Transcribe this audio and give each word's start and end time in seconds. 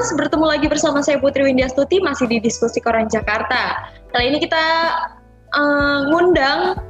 Jakartans, 0.00 0.16
bertemu 0.16 0.46
lagi 0.48 0.64
bersama 0.64 1.04
saya 1.04 1.20
Putri 1.20 1.44
Windiastuti 1.44 2.00
masih 2.00 2.24
di 2.24 2.40
diskusi 2.40 2.80
Koran 2.80 3.12
Jakarta. 3.12 3.84
Kali 4.08 4.32
ini 4.32 4.40
kita 4.40 4.64
uh, 5.52 6.08
ngundang 6.08 6.80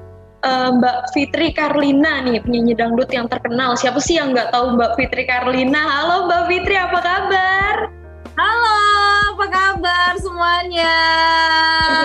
uh, 0.46 0.70
Mbak 0.78 1.10
Fitri 1.10 1.50
Karlina 1.50 2.22
nih, 2.22 2.38
penyanyi 2.38 2.78
dangdut 2.78 3.10
yang 3.10 3.26
terkenal. 3.26 3.74
Siapa 3.74 3.98
sih 3.98 4.14
yang 4.14 4.30
nggak 4.30 4.54
tahu 4.54 4.78
Mbak 4.78 4.94
Fitri 4.94 5.26
Karlina? 5.26 5.82
Halo 5.90 6.30
Mbak 6.30 6.42
Fitri, 6.54 6.78
apa 6.78 6.98
kabar? 7.02 7.76
Halo, 8.38 8.78
apa 9.34 9.46
kabar 9.58 10.12
semuanya? 10.22 10.94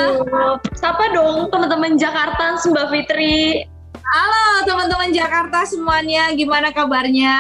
Aduh, 0.10 0.58
sapa 0.74 1.14
dong 1.14 1.54
teman-teman 1.54 2.02
Jakarta, 2.02 2.58
Mbak 2.66 2.88
Fitri. 2.90 3.70
Halo 4.16 4.63
teman-teman 4.63 5.11
Jakarta 5.11 5.68
semuanya, 5.68 6.32
gimana 6.32 6.71
kabarnya? 6.71 7.36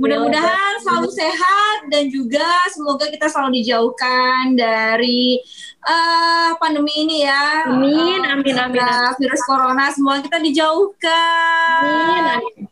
Mudah-mudahan 0.00 0.80
selalu 0.80 1.12
sehat 1.12 1.84
dan 1.92 2.08
juga 2.08 2.48
semoga 2.72 3.12
kita 3.12 3.28
selalu 3.28 3.60
dijauhkan 3.60 4.56
dari 4.56 5.44
uh, 5.84 6.56
pandemi 6.56 7.04
ini 7.04 7.28
ya. 7.28 7.68
Amin, 7.68 8.24
amin, 8.24 8.56
amin, 8.56 8.80
amin. 8.88 9.20
Virus 9.20 9.44
corona 9.44 9.92
semua 9.92 10.24
kita 10.24 10.40
dijauhkan. 10.40 11.92
Amin, 11.92 12.24
amin. 12.40 12.64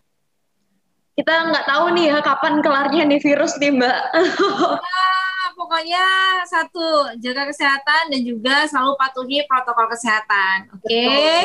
Kita 1.13 1.53
nggak 1.53 1.69
tahu 1.69 1.85
nih 1.93 2.09
ya 2.09 2.19
kapan 2.25 2.65
kelarnya 2.65 3.05
nih 3.05 3.21
virus 3.21 3.53
nih 3.61 3.69
Mbak. 3.69 4.01
nah, 4.81 5.49
pokoknya 5.61 6.05
satu 6.49 7.21
jaga 7.21 7.53
kesehatan 7.53 8.17
dan 8.17 8.21
juga 8.25 8.65
selalu 8.65 8.97
patuhi 8.97 9.45
protokol 9.45 9.93
kesehatan. 9.93 10.73
Oke. 10.73 10.89
Okay? 10.89 11.45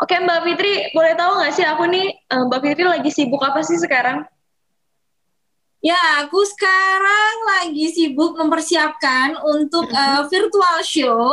Oke 0.00 0.16
Mbak 0.16 0.40
Fitri, 0.48 0.88
boleh 0.96 1.12
tahu 1.12 1.36
nggak 1.36 1.52
sih 1.52 1.66
aku 1.68 1.84
nih 1.84 2.08
eh, 2.08 2.42
Mbak 2.48 2.60
Fitri 2.64 2.84
lagi 2.88 3.10
sibuk 3.12 3.44
apa 3.44 3.60
sih 3.60 3.76
sekarang? 3.76 4.24
Ya, 5.80 5.96
aku 6.24 6.40
sekarang 6.44 7.34
lagi 7.56 7.88
sibuk 7.92 8.36
mempersiapkan 8.36 9.32
untuk 9.40 9.88
uh, 9.88 10.28
virtual 10.28 10.76
show, 10.84 11.32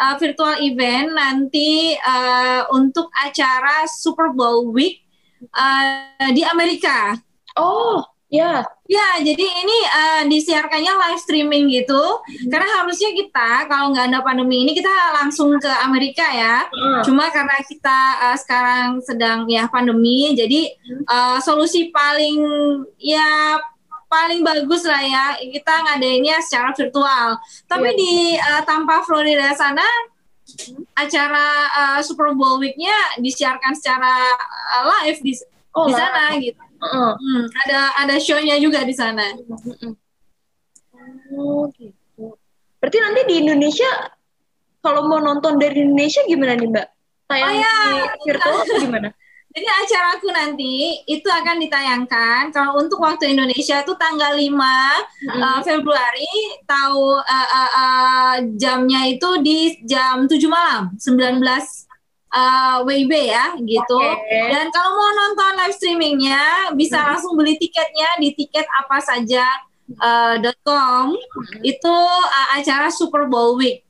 uh, 0.00 0.14
virtual 0.16 0.56
event 0.64 1.12
nanti 1.12 1.92
uh, 2.00 2.64
untuk 2.72 3.12
acara 3.20 3.84
Super 3.84 4.32
Bowl 4.32 4.72
Week 4.72 5.04
uh, 5.52 6.28
di 6.32 6.40
Amerika. 6.40 7.20
Oh, 7.52 8.00
Ya. 8.32 8.64
Ya, 8.88 9.20
jadi 9.20 9.44
ini 9.44 9.78
uh, 9.92 10.22
disiarkannya 10.24 10.88
live 10.88 11.20
streaming 11.20 11.68
gitu. 11.68 12.00
Hmm. 12.00 12.48
Karena 12.48 12.80
harusnya 12.80 13.12
kita 13.12 13.68
kalau 13.68 13.92
nggak 13.92 14.08
ada 14.08 14.20
pandemi 14.24 14.64
ini 14.64 14.72
kita 14.72 14.88
langsung 15.20 15.52
ke 15.60 15.68
Amerika 15.84 16.24
ya. 16.24 16.64
Hmm. 16.72 17.04
Cuma 17.04 17.28
karena 17.28 17.60
kita 17.60 17.98
uh, 18.24 18.36
sekarang 18.40 19.04
sedang 19.04 19.44
ya 19.52 19.68
pandemi, 19.68 20.32
jadi 20.32 20.72
uh, 21.12 21.38
solusi 21.44 21.92
paling 21.92 22.40
ya 22.96 23.60
paling 24.08 24.44
bagus 24.44 24.84
lah 24.84 25.00
ya 25.00 25.24
kita 25.40 25.72
ngadainnya 25.88 26.40
secara 26.40 26.72
virtual. 26.72 27.36
Tapi 27.68 27.88
yeah. 27.92 27.96
di 28.00 28.12
uh, 28.36 28.60
Tampa 28.64 29.04
Florida 29.04 29.52
sana 29.56 29.84
acara 30.96 31.46
uh, 31.72 32.00
Super 32.04 32.32
Bowl 32.32 32.60
week-nya 32.60 33.20
disiarkan 33.20 33.72
secara 33.76 34.36
uh, 34.76 34.84
live 34.88 35.20
di 35.20 35.32
oh, 35.76 35.88
di 35.88 35.92
sana 35.96 36.36
gitu. 36.40 36.71
Uh, 36.82 37.14
hmm, 37.14 37.44
ada 37.66 37.80
ada 38.02 38.14
show-nya 38.18 38.58
juga 38.58 38.82
di 38.82 38.90
sana. 38.90 39.22
Oh 41.30 41.70
gitu. 41.78 42.34
Berarti 42.82 42.98
nanti 42.98 43.20
di 43.30 43.34
Indonesia 43.46 43.86
kalau 44.82 45.06
mau 45.06 45.22
nonton 45.22 45.62
dari 45.62 45.86
Indonesia 45.86 46.26
gimana 46.26 46.58
nih 46.58 46.68
Mbak? 46.74 46.86
Tayang 47.30 47.54
oh, 47.54 47.62
ya. 47.62 47.74
di 48.18 48.26
virtual 48.26 48.56
atau 48.66 48.76
gimana? 48.82 49.08
Jadi 49.52 49.68
acaraku 49.68 50.28
nanti 50.32 51.04
itu 51.04 51.28
akan 51.28 51.60
ditayangkan 51.60 52.56
kalau 52.56 52.80
untuk 52.80 53.04
waktu 53.04 53.36
Indonesia 53.36 53.84
itu 53.84 53.92
tanggal 54.00 54.32
5 54.32 54.48
mm-hmm. 54.48 55.28
uh, 55.28 55.60
Februari 55.60 56.32
tahu 56.64 57.20
uh, 57.20 57.48
uh, 57.52 57.70
uh, 57.76 58.34
jamnya 58.56 59.12
itu 59.12 59.28
di 59.44 59.76
jam 59.84 60.24
7 60.24 60.40
malam 60.48 60.96
19 60.96 61.36
uh, 62.32 62.76
WIB 62.82 63.12
ya 63.28 63.54
gitu. 63.60 64.00
Okay. 64.00 64.48
Dan 64.50 64.72
kalau 64.72 64.90
mau 64.96 65.10
nonton 65.12 65.52
live 65.60 65.76
streamingnya 65.76 66.72
bisa 66.74 66.98
hmm. 66.98 67.06
langsung 67.12 67.32
beli 67.36 67.60
tiketnya 67.60 68.18
di 68.18 68.32
tiket 68.34 68.66
apa 68.66 68.98
saja 69.04 69.44
uh, 70.00 70.36
.com 70.64 71.12
hmm. 71.12 71.60
itu 71.62 71.94
uh, 71.94 72.48
acara 72.56 72.88
Super 72.88 73.28
Bowl 73.28 73.60
Week. 73.60 73.84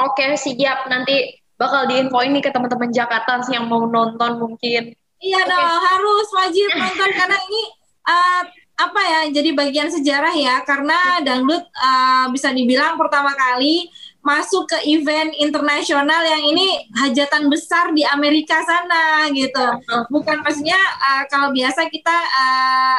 Oke 0.00 0.24
okay, 0.24 0.40
siap 0.40 0.88
nanti 0.88 1.36
bakal 1.60 1.86
diinfoin 1.86 2.32
nih 2.32 2.42
ke 2.42 2.50
teman-teman 2.50 2.90
Jakarta 2.90 3.38
yang 3.52 3.68
mau 3.68 3.84
nonton 3.84 4.40
mungkin. 4.40 4.96
Iya 5.22 5.40
okay. 5.46 5.50
dong 5.52 5.78
harus 5.78 6.28
wajib 6.34 6.68
nonton 6.80 7.10
karena 7.14 7.38
ini 7.38 7.62
uh, 8.08 8.42
apa 8.72 9.00
ya 9.04 9.20
jadi 9.30 9.50
bagian 9.54 9.88
sejarah 9.92 10.34
ya 10.34 10.64
karena 10.66 11.22
dangdut 11.22 11.62
uh, 11.76 12.26
bisa 12.32 12.50
dibilang 12.50 12.98
pertama 12.98 13.30
kali 13.36 13.86
masuk 14.22 14.70
ke 14.70 14.78
event 14.86 15.34
internasional 15.34 16.22
yang 16.22 16.42
ini 16.54 16.86
hajatan 16.94 17.50
besar 17.50 17.90
di 17.90 18.06
Amerika 18.06 18.62
sana 18.62 19.26
gitu. 19.34 19.66
Bukan 20.08 20.46
maksudnya 20.46 20.78
uh, 20.78 21.26
kalau 21.26 21.50
biasa 21.50 21.90
kita 21.90 22.16
uh, 22.30 22.98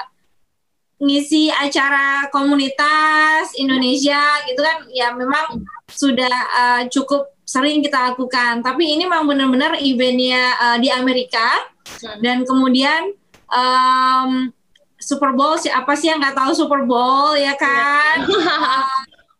ngisi 1.04 1.52
acara 1.52 2.28
komunitas 2.32 3.56
Indonesia 3.56 4.20
gitu 4.48 4.60
kan 4.64 4.88
ya 4.92 5.12
memang 5.16 5.64
sudah 5.88 6.36
uh, 6.60 6.82
cukup 6.92 7.32
sering 7.48 7.80
kita 7.80 8.12
lakukan. 8.12 8.60
Tapi 8.60 8.84
ini 9.00 9.08
memang 9.08 9.28
benar-benar 9.28 9.80
eventnya 9.80 10.60
uh, 10.60 10.78
di 10.80 10.92
Amerika 10.92 11.72
dan 12.20 12.44
kemudian 12.44 13.16
um, 13.48 14.52
Super 15.00 15.36
Bowl 15.36 15.60
siapa 15.60 15.96
sih 16.00 16.12
yang 16.12 16.24
nggak 16.24 16.36
tahu 16.36 16.52
Super 16.56 16.84
Bowl 16.88 17.36
ya 17.36 17.56
kan? 17.56 18.28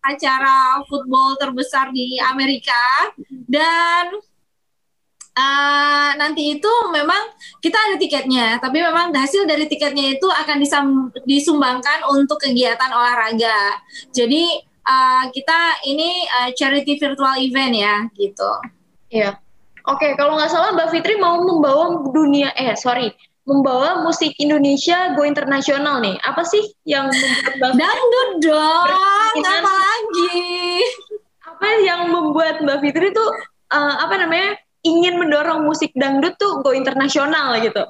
Acara 0.04 0.84
football 0.86 1.40
terbesar 1.40 1.90
di 1.96 2.20
Amerika 2.20 3.16
dan 3.48 4.12
uh, 5.38 6.10
nanti 6.18 6.58
itu 6.58 6.74
memang 6.94 7.34
kita 7.60 7.78
ada 7.78 7.96
tiketnya, 7.98 8.60
tapi 8.62 8.82
memang 8.82 9.14
hasil 9.14 9.48
dari 9.50 9.66
tiketnya 9.66 10.18
itu 10.18 10.28
akan 10.30 10.62
disumbangkan 11.26 12.06
untuk 12.14 12.42
kegiatan 12.42 12.92
olahraga. 12.94 13.80
Jadi 14.14 14.62
uh, 14.86 15.26
kita 15.34 15.60
ini 15.90 16.28
uh, 16.30 16.50
charity 16.54 17.00
virtual 17.00 17.34
event 17.40 17.74
ya, 17.74 17.96
gitu. 18.18 18.52
Iya. 19.14 19.40
Oke, 19.84 20.08
okay, 20.08 20.12
kalau 20.16 20.40
nggak 20.40 20.48
salah 20.48 20.72
Mbak 20.72 20.96
Fitri 20.96 21.20
mau 21.20 21.44
membawa 21.44 22.08
dunia, 22.08 22.56
eh 22.56 22.72
sorry, 22.80 23.12
membawa 23.44 24.04
musik 24.04 24.32
Indonesia 24.40 25.12
go 25.16 25.28
internasional 25.28 26.00
nih. 26.00 26.16
Apa 26.24 26.48
sih 26.48 26.64
yang 26.88 27.12
membuat 27.12 27.54
Mbak 27.60 27.74
Dangdut 27.76 28.30
dong, 28.44 28.88
apa 29.44 29.72
lagi? 29.72 30.48
Apa 31.44 31.68
yang 31.84 32.02
membuat 32.12 32.64
Mbak 32.64 32.80
Fitri 32.80 33.12
tuh 33.12 33.30
uh, 33.72 33.96
apa 34.00 34.16
namanya 34.20 34.56
ingin 34.84 35.16
mendorong 35.20 35.64
musik 35.64 35.92
dangdut 35.96 36.36
tuh 36.40 36.64
go 36.64 36.72
internasional 36.72 37.56
gitu? 37.60 37.84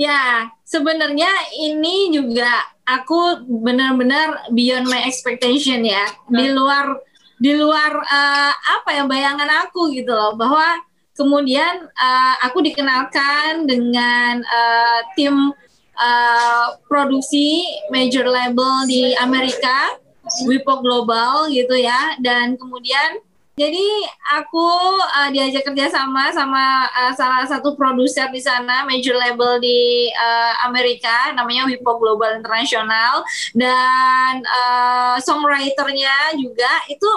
Ya, 0.00 0.48
sebenarnya 0.64 1.28
ini 1.60 2.08
juga 2.08 2.48
aku 2.88 3.44
benar-benar 3.44 4.48
beyond 4.48 4.88
my 4.88 5.04
expectation 5.04 5.84
ya. 5.84 6.08
Hmm. 6.28 6.36
Di 6.40 6.46
luar 6.52 6.96
di 7.40 7.56
luar 7.56 7.92
uh, 8.04 8.52
apa 8.52 9.00
ya 9.00 9.04
bayangan 9.08 9.48
aku 9.64 9.92
gitu 9.96 10.12
loh 10.12 10.36
bahwa 10.36 10.76
Kemudian 11.20 11.84
uh, 11.92 12.34
aku 12.48 12.64
dikenalkan 12.64 13.68
dengan 13.68 14.40
uh, 14.40 15.00
tim 15.12 15.52
uh, 16.00 16.66
produksi 16.88 17.60
major 17.92 18.24
label 18.24 18.88
di 18.88 19.12
Amerika, 19.20 20.00
Wipo 20.48 20.80
Global 20.80 21.52
gitu 21.52 21.76
ya. 21.76 22.16
Dan 22.24 22.56
kemudian 22.56 23.20
jadi 23.60 24.08
aku 24.40 24.68
uh, 25.04 25.28
diajak 25.28 25.68
kerja 25.68 25.92
sama 25.92 26.32
sama 26.32 26.88
uh, 26.96 27.12
salah 27.12 27.44
satu 27.44 27.76
produser 27.76 28.32
di 28.32 28.40
sana, 28.40 28.88
major 28.88 29.12
label 29.12 29.60
di 29.60 30.08
uh, 30.16 30.64
Amerika, 30.64 31.36
namanya 31.36 31.68
Wipo 31.68 32.00
Global 32.00 32.40
International, 32.40 33.20
dan 33.52 34.40
uh, 34.48 35.20
songwriternya 35.20 36.40
juga 36.40 36.72
itu 36.88 37.10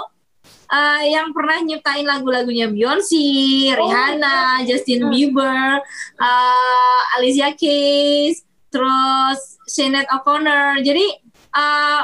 uh, 0.70 1.04
yang 1.04 1.32
pernah 1.36 1.60
nyiptain 1.64 2.06
lagu-lagunya 2.06 2.70
Beyonce, 2.70 3.74
oh, 3.74 3.78
Rihanna, 3.84 4.64
iya. 4.64 4.68
Justin 4.68 5.10
Bieber, 5.10 5.82
uh, 6.20 7.00
Alicia 7.18 7.52
Keys, 7.58 8.46
terus 8.72 9.62
Sinead 9.68 10.08
O'Connor. 10.10 10.82
Jadi 10.82 11.06
uh, 11.54 12.04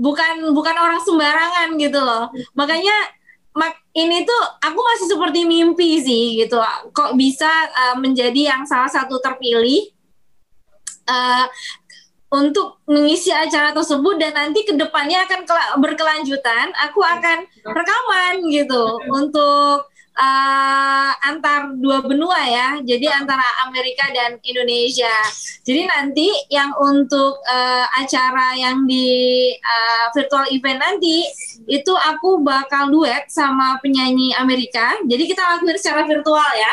bukan 0.00 0.56
bukan 0.56 0.76
orang 0.80 1.00
sembarangan 1.04 1.68
gitu 1.76 2.00
loh. 2.00 2.32
Makanya 2.56 2.96
mak 3.50 3.82
ini 3.92 4.22
tuh 4.22 4.42
aku 4.62 4.78
masih 4.78 5.06
seperti 5.10 5.44
mimpi 5.44 6.00
sih 6.00 6.40
gitu. 6.40 6.56
Kok 6.94 7.18
bisa 7.18 7.50
uh, 7.70 7.96
menjadi 7.98 8.54
yang 8.56 8.62
salah 8.64 8.88
satu 8.88 9.20
terpilih 9.20 9.90
uh, 11.10 11.46
untuk 12.30 12.78
mengisi 12.86 13.34
acara 13.34 13.74
tersebut 13.74 14.14
dan 14.22 14.30
nanti 14.34 14.62
ke 14.62 14.78
depannya 14.78 15.26
akan 15.26 15.42
berkelanjutan 15.82 16.70
aku 16.78 17.02
akan 17.02 17.42
rekaman 17.66 18.46
gitu 18.54 19.02
untuk 19.10 19.90
uh, 20.20 21.10
antar 21.24 21.72
dua 21.80 22.04
benua 22.04 22.40
ya, 22.44 22.68
jadi 22.84 23.24
antara 23.24 23.44
Amerika 23.68 24.08
dan 24.12 24.36
Indonesia. 24.44 25.12
Jadi 25.64 25.86
nanti 25.88 26.28
yang 26.52 26.72
untuk 26.76 27.40
uh, 27.44 27.86
acara 27.96 28.56
yang 28.56 28.84
di 28.84 29.50
uh, 29.60 30.12
virtual 30.12 30.44
event 30.52 30.80
nanti 30.80 31.24
itu 31.68 31.92
aku 31.92 32.40
bakal 32.44 32.92
duet 32.92 33.28
sama 33.32 33.80
penyanyi 33.80 34.36
Amerika. 34.36 34.96
Jadi 35.06 35.24
kita 35.28 35.42
lakuin 35.56 35.78
secara 35.80 36.04
virtual 36.08 36.50
ya. 36.56 36.72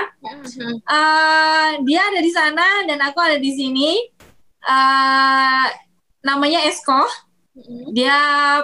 Uh, 0.87 1.69
dia 1.87 2.01
ada 2.03 2.19
di 2.19 2.31
sana 2.31 2.67
dan 2.87 2.99
aku 3.03 3.19
ada 3.21 3.37
di 3.39 3.51
sini. 3.55 4.16
Uh, 4.67 5.71
namanya 6.27 6.67
Esko 6.67 7.07
Mm-hmm. 7.57 7.89
Dia 7.89 8.17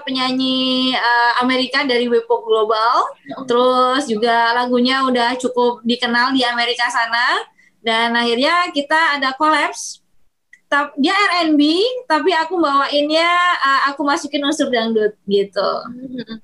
penyanyi 0.06 0.94
uh, 0.94 1.42
Amerika 1.42 1.82
dari 1.82 2.06
Wepo 2.06 2.46
Global. 2.46 3.10
Terus 3.50 4.06
juga 4.06 4.54
lagunya 4.54 5.02
udah 5.02 5.34
cukup 5.42 5.82
dikenal 5.82 6.38
di 6.38 6.46
Amerika 6.46 6.86
sana. 6.94 7.42
Dan 7.82 8.14
akhirnya 8.14 8.70
kita 8.70 9.18
ada 9.18 9.34
collapse. 9.34 10.06
Dia 10.98 11.14
R&B, 11.14 11.62
tapi 12.10 12.34
aku 12.34 12.58
bawainnya 12.58 13.30
uh, 13.62 13.94
aku 13.94 14.02
masukin 14.02 14.42
unsur 14.46 14.70
dangdut 14.70 15.18
gitu. 15.26 15.70
Mm-hmm. 15.90 16.38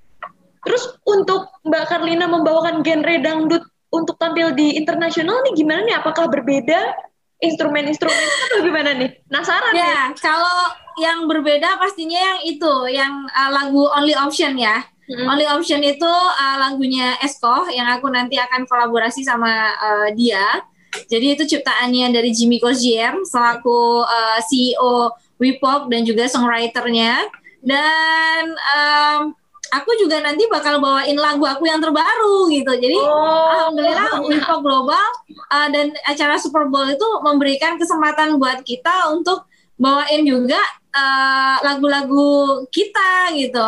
Terus 0.66 0.84
untuk 1.06 1.50
Mbak 1.66 1.86
Karlina 1.90 2.26
membawakan 2.30 2.86
genre 2.86 3.16
dangdut 3.22 3.64
untuk 3.90 4.22
tampil 4.22 4.54
di 4.54 4.78
internasional 4.78 5.42
nih 5.50 5.54
gimana 5.58 5.82
nih? 5.82 5.96
Apakah 5.98 6.30
berbeda 6.30 6.94
instrumen-instrumen 7.40 8.28
atau 8.52 8.60
gimana 8.64 8.92
nih? 8.96 9.10
Penasaran 9.32 9.74
ya. 9.76 9.84
Ya, 9.84 10.02
kalau 10.20 10.60
yang 11.00 11.26
berbeda 11.26 11.80
pastinya 11.80 12.20
yang 12.20 12.40
itu, 12.44 12.74
yang 12.92 13.26
uh, 13.32 13.52
lagu 13.52 13.88
Only 13.96 14.16
Option 14.16 14.60
ya. 14.60 14.84
Hmm. 15.10 15.26
Only 15.26 15.48
Option 15.48 15.82
itu 15.82 16.06
uh, 16.12 16.58
lagunya 16.60 17.16
Esko 17.24 17.72
yang 17.72 17.88
aku 17.90 18.12
nanti 18.12 18.36
akan 18.38 18.68
kolaborasi 18.68 19.24
sama 19.24 19.74
uh, 19.80 20.10
dia. 20.14 20.62
Jadi 21.10 21.38
itu 21.38 21.44
ciptaannya 21.46 22.12
dari 22.14 22.34
Jimmy 22.34 22.60
Cozier 22.60 23.14
selaku 23.26 24.04
uh, 24.04 24.40
CEO 24.46 25.16
Wipop 25.40 25.88
dan 25.88 26.04
juga 26.04 26.28
songwriternya. 26.28 27.26
Dan 27.60 28.56
um, 28.56 29.36
aku 29.74 29.92
juga 30.02 30.22
nanti 30.22 30.46
bakal 30.50 30.82
bawain 30.82 31.18
lagu 31.18 31.46
aku 31.46 31.66
yang 31.66 31.82
terbaru 31.82 32.50
gitu. 32.54 32.74
Jadi 32.74 32.98
oh. 32.98 33.48
alhamdulillah 33.54 34.12
Wipop 34.26 34.60
Global 34.66 35.08
uh, 35.50 35.68
dan 35.70 35.94
acara 36.06 36.36
Super 36.42 36.68
Bowl 36.68 36.90
itu 36.90 37.08
memberikan 37.22 37.78
kesempatan 37.78 38.38
buat 38.38 38.66
kita 38.66 39.14
untuk 39.14 39.46
bawain 39.80 40.28
juga 40.28 40.60
Eh, 40.90 41.58
lagu-lagu 41.62 42.66
uh, 42.66 42.66
kita 42.74 43.30
gitu. 43.38 43.62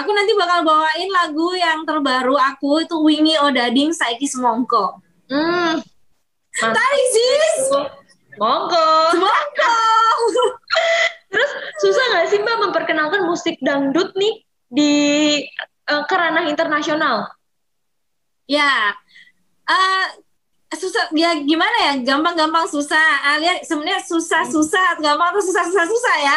Aku 0.00 0.10
nanti 0.16 0.32
bakal 0.32 0.64
bawain 0.64 1.12
lagu 1.12 1.52
yang 1.52 1.84
terbaru 1.84 2.40
aku 2.40 2.88
itu 2.88 2.96
Wingi 3.04 3.36
Odading 3.36 3.92
Saiki 3.92 4.24
Semongko. 4.24 4.96
Hmm. 5.28 5.76
Tarik 6.56 7.06
sis. 7.12 7.68
Monggo. 8.40 8.88
Semongko. 9.12 9.76
Terus 11.36 11.50
susah 11.84 12.04
nggak 12.16 12.26
sih 12.32 12.40
Mbak 12.40 12.58
memperkenalkan 12.64 13.28
musik 13.28 13.60
dangdut 13.60 14.16
nih 14.16 14.40
di 14.68 14.92
uh, 15.88 16.04
kerana 16.04 16.48
internasional? 16.48 17.28
Ya, 18.48 18.96
uh, 19.68 20.06
susah 20.76 21.12
ya 21.12 21.36
gimana 21.44 21.92
ya? 21.92 21.92
Gampang-gampang 22.04 22.68
susah. 22.68 23.36
Alias 23.36 23.68
sebenarnya 23.68 24.00
susah-susah 24.04 25.00
gampang 25.00 25.28
atau 25.32 25.42
susah-susah-susah 25.44 26.14
ya, 26.20 26.36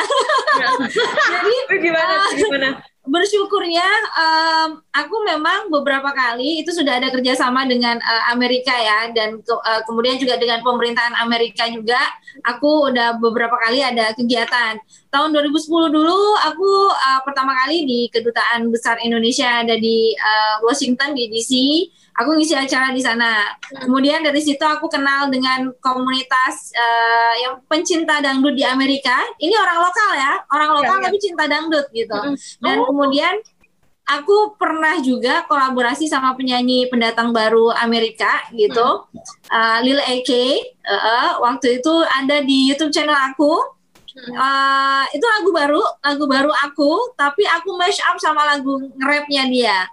ya. 0.59 0.69
jadi 1.39 1.55
gimana 1.79 2.13
uh, 2.15 2.31
gimana 2.35 2.69
bersyukurnya 3.01 3.87
um, 4.13 4.69
aku 4.93 5.15
memang 5.25 5.73
beberapa 5.73 6.13
kali 6.13 6.61
itu 6.61 6.69
sudah 6.69 7.01
ada 7.01 7.09
kerjasama 7.09 7.65
dengan 7.65 7.97
uh, 7.97 8.23
Amerika 8.29 8.69
ya 8.77 9.09
dan 9.09 9.41
ke, 9.41 9.49
uh, 9.49 9.81
kemudian 9.89 10.21
juga 10.21 10.37
dengan 10.37 10.61
pemerintahan 10.61 11.17
Amerika 11.17 11.65
juga. 11.73 11.97
Aku 12.45 12.93
udah 12.93 13.17
beberapa 13.17 13.57
kali 13.57 13.81
ada 13.81 14.13
kegiatan. 14.13 14.77
Tahun 15.09 15.29
2010 15.33 15.89
dulu 15.89 16.19
aku 16.45 16.69
uh, 16.93 17.19
pertama 17.25 17.57
kali 17.65 17.89
di 17.89 17.99
kedutaan 18.13 18.69
besar 18.69 19.01
Indonesia 19.01 19.65
ada 19.65 19.73
di 19.73 20.13
uh, 20.13 20.61
Washington 20.61 21.17
di 21.17 21.25
DC 21.25 21.51
aku 22.15 22.29
ngisi 22.35 22.55
acara 22.55 22.91
di 22.91 23.01
sana. 23.01 23.55
Kemudian 23.71 24.23
dari 24.23 24.41
situ 24.43 24.61
aku 24.61 24.91
kenal 24.91 25.31
dengan 25.31 25.71
komunitas 25.79 26.75
uh, 26.75 27.33
yang 27.39 27.53
pencinta 27.65 28.19
dangdut 28.19 28.55
di 28.55 28.65
Amerika. 28.67 29.15
Ini 29.39 29.55
orang 29.55 29.77
lokal 29.79 30.11
ya, 30.17 30.33
orang 30.51 30.69
iya, 30.69 30.77
lokal 30.81 30.97
ya, 30.99 31.03
tapi 31.07 31.17
cinta 31.21 31.43
dangdut 31.47 31.85
gitu. 31.95 32.19
Dan 32.59 32.75
oh. 32.83 32.85
kemudian 32.91 33.35
aku 34.11 34.59
pernah 34.59 34.99
juga 34.99 35.47
kolaborasi 35.47 36.09
sama 36.11 36.35
penyanyi 36.35 36.91
pendatang 36.91 37.31
baru 37.31 37.71
Amerika 37.79 38.43
gitu, 38.51 39.07
uh, 39.51 39.77
Lil 39.85 40.01
AK. 40.03 40.31
Uh, 40.83 40.93
uh, 40.93 41.29
waktu 41.47 41.79
itu 41.79 41.93
ada 42.11 42.43
di 42.43 42.71
YouTube 42.71 42.91
channel 42.91 43.15
aku. 43.15 43.79
Uh, 44.11 45.07
itu 45.15 45.23
lagu 45.23 45.55
baru, 45.55 45.79
lagu 46.03 46.27
baru 46.27 46.51
aku, 46.51 47.15
tapi 47.15 47.47
aku 47.47 47.79
mash 47.79 48.03
up 48.11 48.19
sama 48.19 48.43
lagu 48.43 48.75
nge-rapnya 48.99 49.47
dia 49.47 49.87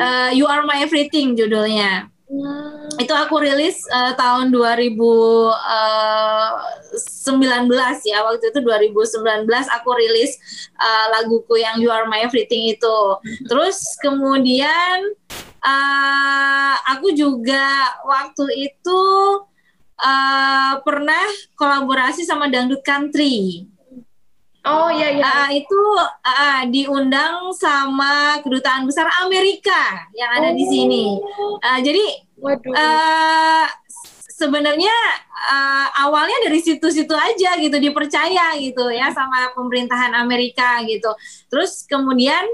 uh, 0.00 0.30
You 0.32 0.48
Are 0.48 0.64
My 0.64 0.82
Everything 0.82 1.36
judulnya. 1.36 2.08
Hmm. 2.28 2.92
Itu 3.00 3.16
aku 3.16 3.40
rilis 3.40 3.80
uh, 3.88 4.12
tahun 4.12 4.52
2019 4.52 5.00
uh, 5.56 6.52
ya 8.04 8.20
waktu 8.20 8.52
itu 8.52 8.60
2019 8.60 9.48
aku 9.48 9.90
rilis 9.96 10.36
uh, 10.76 11.06
laguku 11.16 11.56
yang 11.56 11.80
You 11.80 11.88
Are 11.88 12.04
My 12.04 12.20
Everything 12.20 12.68
itu. 12.68 12.98
Terus 13.48 13.80
kemudian 14.04 15.16
uh, 15.64 16.74
aku 16.84 17.16
juga 17.16 17.96
waktu 18.04 18.76
itu 18.76 19.02
uh, 20.04 20.84
pernah 20.84 21.24
kolaborasi 21.56 22.28
sama 22.28 22.52
dangdut 22.52 22.84
country. 22.84 23.64
Oh 24.68 24.92
iya 24.92 25.08
iya. 25.16 25.24
Uh, 25.24 25.50
itu 25.56 25.80
uh, 26.28 26.62
diundang 26.68 27.56
sama 27.56 28.36
kedutaan 28.44 28.84
besar 28.84 29.08
Amerika 29.24 30.04
yang 30.12 30.30
ada 30.36 30.52
oh. 30.52 30.56
di 30.56 30.64
sini. 30.68 31.04
Uh, 31.64 31.80
jadi 31.80 32.28
Uh, 32.38 33.66
sebenarnya 34.30 34.94
uh, 35.50 36.06
awalnya 36.06 36.38
dari 36.46 36.62
situ-situ 36.62 37.10
aja 37.10 37.58
gitu 37.58 37.74
dipercaya 37.82 38.54
gitu 38.62 38.94
ya 38.94 39.10
sama 39.10 39.50
pemerintahan 39.58 40.14
Amerika 40.14 40.78
gitu. 40.86 41.10
Terus 41.50 41.82
kemudian 41.90 42.46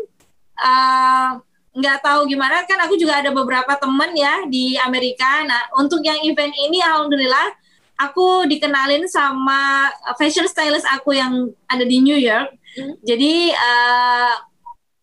nggak 1.76 1.98
uh, 2.00 2.02
tahu 2.02 2.24
gimana 2.32 2.64
kan 2.64 2.80
aku 2.88 2.96
juga 2.96 3.20
ada 3.20 3.28
beberapa 3.28 3.76
temen 3.76 4.16
ya 4.16 4.48
di 4.48 4.80
Amerika. 4.80 5.44
Nah 5.44 5.68
untuk 5.76 6.00
yang 6.00 6.16
event 6.24 6.56
ini 6.56 6.80
alhamdulillah 6.80 7.52
aku 7.98 8.48
dikenalin 8.50 9.06
sama 9.06 9.90
fashion 10.18 10.46
stylist 10.50 10.86
aku 10.90 11.14
yang 11.14 11.50
ada 11.70 11.84
di 11.86 12.02
New 12.02 12.18
York. 12.18 12.50
Hmm. 12.74 12.94
Jadi 13.06 13.54
uh, 13.54 14.34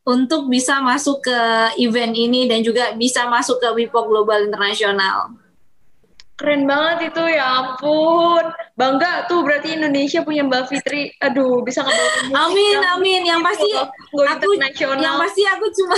untuk 0.07 0.49
bisa 0.49 0.81
masuk 0.81 1.23
ke 1.23 1.39
event 1.79 2.11
ini 2.11 2.49
dan 2.49 2.65
juga 2.65 2.91
bisa 2.97 3.29
masuk 3.29 3.61
ke 3.61 3.67
Wipo 3.77 4.03
Global 4.09 4.49
Internasional. 4.49 5.37
Keren 6.41 6.65
banget 6.65 7.13
itu 7.13 7.23
ya 7.37 7.61
ampun. 7.61 8.49
Bangga 8.73 9.29
tuh 9.29 9.45
berarti 9.45 9.77
Indonesia 9.77 10.25
punya 10.25 10.41
Mbak 10.41 10.73
Fitri. 10.73 11.13
Aduh, 11.21 11.61
bisa 11.61 11.85
ngebawa 11.85 12.49
Amin, 12.49 12.81
amin. 12.97 13.21
Yang 13.29 13.41
pasti 13.45 13.69
aku 14.25 14.49
yang 14.97 15.21
pasti 15.21 15.45
aku 15.45 15.65
cuma 15.69 15.97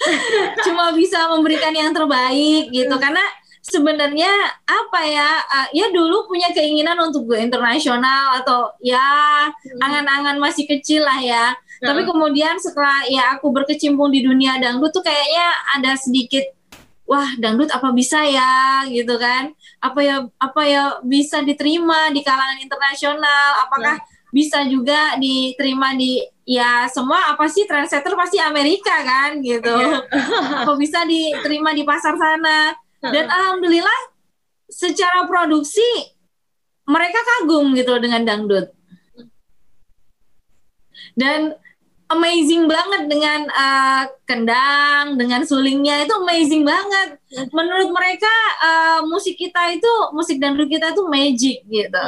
cuma 0.66 0.84
bisa 0.96 1.28
memberikan 1.30 1.70
yang 1.70 1.94
terbaik 1.94 2.72
gitu 2.72 2.90
hmm. 2.90 3.02
karena 3.04 3.22
sebenarnya 3.60 4.32
apa 4.64 5.00
ya 5.04 5.30
uh, 5.44 5.68
ya 5.76 5.92
dulu 5.92 6.24
punya 6.24 6.48
keinginan 6.56 6.96
untuk 6.96 7.28
gue 7.28 7.38
internasional 7.44 8.40
atau 8.40 8.72
ya 8.80 8.98
hmm. 9.52 9.80
angan-angan 9.84 10.40
masih 10.40 10.64
kecil 10.64 11.04
lah 11.04 11.20
ya 11.20 11.52
hmm. 11.52 11.84
tapi 11.84 12.08
kemudian 12.08 12.56
setelah 12.56 13.04
ya 13.06 13.36
aku 13.36 13.52
berkecimpung 13.52 14.08
di 14.08 14.24
dunia 14.24 14.56
dangdut 14.56 14.96
tuh 14.96 15.04
kayaknya 15.04 15.46
ada 15.76 15.92
sedikit 16.00 16.42
wah 17.04 17.28
dangdut 17.36 17.68
apa 17.68 17.92
bisa 17.92 18.24
ya 18.24 18.88
gitu 18.88 19.20
kan 19.20 19.52
apa 19.84 20.00
ya 20.00 20.16
apa 20.40 20.62
ya 20.64 20.82
bisa 21.04 21.44
diterima 21.44 22.08
di 22.16 22.24
kalangan 22.24 22.64
internasional 22.64 23.60
apakah 23.68 24.00
hmm. 24.00 24.32
bisa 24.32 24.64
juga 24.64 25.20
diterima 25.20 25.92
di 26.00 26.24
ya 26.48 26.88
semua 26.88 27.36
apa 27.36 27.44
sih 27.44 27.68
trendsetter 27.68 28.16
pasti 28.16 28.40
Amerika 28.40 29.04
kan 29.04 29.38
gitu 29.44 29.70
yeah. 29.70 30.64
apa 30.64 30.72
bisa 30.80 31.04
diterima 31.04 31.76
di 31.76 31.84
pasar 31.84 32.16
sana 32.16 32.72
dan 33.00 33.24
alhamdulillah 33.32 34.00
secara 34.68 35.24
produksi 35.24 35.84
mereka 36.84 37.18
kagum 37.22 37.72
gitu 37.72 37.96
dengan 37.96 38.22
dangdut. 38.28 38.68
Dan 41.16 41.56
amazing 42.10 42.66
banget 42.66 43.06
dengan 43.06 43.46
uh, 43.50 44.04
kendang, 44.26 45.14
dengan 45.14 45.46
sulingnya 45.46 46.04
itu 46.04 46.14
amazing 46.18 46.66
banget. 46.66 47.16
Menurut 47.54 47.94
mereka 47.94 48.30
uh, 48.60 49.00
musik 49.06 49.38
kita 49.38 49.70
itu 49.70 49.92
musik 50.10 50.42
dangdut 50.42 50.66
kita 50.66 50.90
itu 50.90 51.02
magic 51.06 51.58
gitu. 51.70 52.06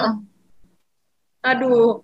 Aduh, 1.42 2.02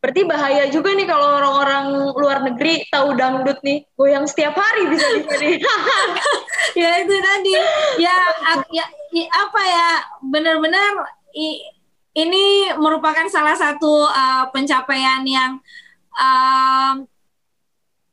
Berarti 0.00 0.24
bahaya 0.24 0.64
juga 0.72 0.96
nih 0.96 1.04
kalau 1.04 1.28
orang-orang 1.36 1.84
luar 2.16 2.40
negeri 2.40 2.88
tahu 2.88 3.12
dangdut 3.20 3.60
nih, 3.60 3.84
goyang 4.00 4.24
setiap 4.24 4.56
hari 4.56 4.88
bisa 4.88 5.04
bisa 5.20 5.36
ya 6.80 6.90
itu 7.04 7.14
tadi. 7.20 7.52
Ya, 8.00 8.16
ya, 8.72 8.84
ya 9.12 9.26
apa 9.28 9.60
ya? 9.60 9.88
Benar-benar 10.24 11.04
ini 12.16 12.72
merupakan 12.80 13.28
salah 13.28 13.52
satu 13.54 14.08
uh, 14.08 14.48
pencapaian 14.50 15.20
yang 15.28 15.60
uh, 16.16 16.96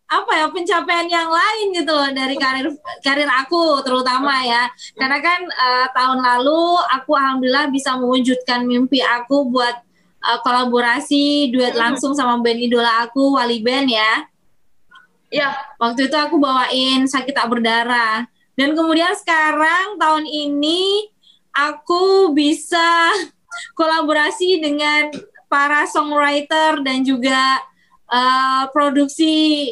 apa 0.07 0.31
ya 0.39 0.47
pencapaian 0.47 1.07
yang 1.11 1.27
lain 1.27 1.75
gitu 1.75 1.91
loh 1.91 2.07
dari 2.15 2.39
karir 2.39 2.71
karir 3.03 3.27
aku 3.27 3.83
terutama 3.83 4.39
ya 4.39 4.71
karena 4.95 5.19
kan 5.19 5.43
uh, 5.51 5.87
tahun 5.91 6.23
lalu 6.23 6.79
aku 6.95 7.11
alhamdulillah 7.11 7.67
bisa 7.67 7.99
mewujudkan 7.99 8.63
mimpi 8.63 9.03
aku 9.03 9.51
buat 9.51 9.83
uh, 10.27 10.39
kolaborasi 10.43 11.55
duet 11.55 11.73
langsung 11.73 12.11
sama 12.11 12.43
band 12.43 12.59
idola 12.59 13.07
aku 13.07 13.39
Wali 13.39 13.63
Band 13.63 13.87
ya. 13.87 14.27
Ya 15.31 15.55
waktu 15.79 16.11
itu 16.11 16.17
aku 16.19 16.39
bawain 16.39 17.07
sakit 17.07 17.31
tak 17.31 17.47
berdarah. 17.47 18.27
Dan 18.59 18.75
kemudian 18.75 19.15
sekarang 19.15 19.95
tahun 19.95 20.27
ini 20.27 21.07
aku 21.55 22.35
bisa 22.35 23.15
kolaborasi 23.79 24.59
dengan 24.59 25.15
para 25.47 25.87
songwriter 25.87 26.83
dan 26.83 27.07
juga 27.07 27.63
uh, 28.11 28.67
produksi 28.75 29.71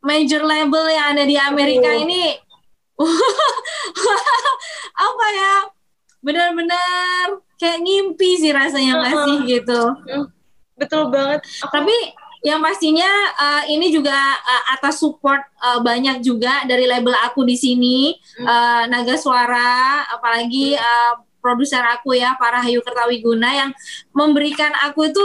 major 0.00 0.46
label 0.46 0.86
yang 0.88 1.18
ada 1.18 1.24
di 1.26 1.36
Amerika 1.36 1.90
oh. 1.90 2.02
ini. 2.06 2.38
Apa 5.08 5.26
ya? 5.32 5.56
Benar-benar 6.20 7.49
kayak 7.60 7.84
ngimpi 7.84 8.40
sih 8.40 8.50
rasanya 8.56 8.92
nggak 9.04 9.14
uh, 9.14 9.24
sih 9.28 9.36
gitu. 9.44 9.80
Betul 10.80 11.12
banget. 11.12 11.44
Tapi 11.68 11.92
yang 12.40 12.64
pastinya 12.64 13.08
uh, 13.36 13.62
ini 13.68 13.92
juga 13.92 14.16
uh, 14.16 14.64
atas 14.72 14.96
support 14.96 15.44
uh, 15.60 15.84
banyak 15.84 16.24
juga 16.24 16.64
dari 16.64 16.88
label 16.88 17.12
aku 17.20 17.44
di 17.44 17.52
sini. 17.52 18.16
Hmm. 18.40 18.46
uh, 18.48 18.82
Naga 18.88 19.20
Suara 19.20 20.08
apalagi 20.08 20.72
uh, 20.72 21.20
produser 21.44 21.84
aku 21.84 22.16
ya 22.16 22.36
para 22.40 22.64
Hayu 22.64 22.80
Kertawiguna 22.80 23.48
yang 23.52 23.70
memberikan 24.16 24.72
aku 24.80 25.12
itu 25.12 25.24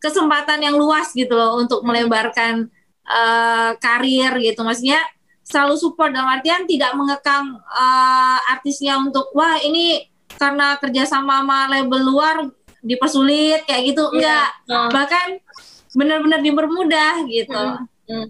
kesempatan 0.00 0.60
yang 0.64 0.76
luas 0.80 1.12
gitu 1.12 1.36
loh 1.36 1.60
untuk 1.60 1.84
hmm. 1.84 1.88
melebarkan 1.92 2.72
uh, 3.04 3.76
karir 3.76 4.32
gitu. 4.40 4.64
Maksudnya 4.64 5.04
selalu 5.44 5.76
support 5.76 6.16
dalam 6.16 6.32
artian 6.32 6.64
tidak 6.64 6.96
mengekang 6.96 7.60
uh, 7.60 8.38
artisnya 8.48 8.96
untuk 8.96 9.28
wah 9.36 9.60
ini 9.60 10.13
karena 10.44 10.76
kerjasama 10.76 11.40
sama 11.40 11.72
label 11.72 12.00
luar 12.04 12.36
dipersulit 12.84 13.64
kayak 13.64 13.96
gitu 13.96 14.04
yeah. 14.12 14.12
enggak 14.12 14.48
uh. 14.68 14.90
bahkan 14.92 15.28
benar-benar 15.94 16.42
dipermudah 16.42 17.24
gitu. 17.30 17.56
Hmm. 17.56 17.86
Hmm. 18.04 18.26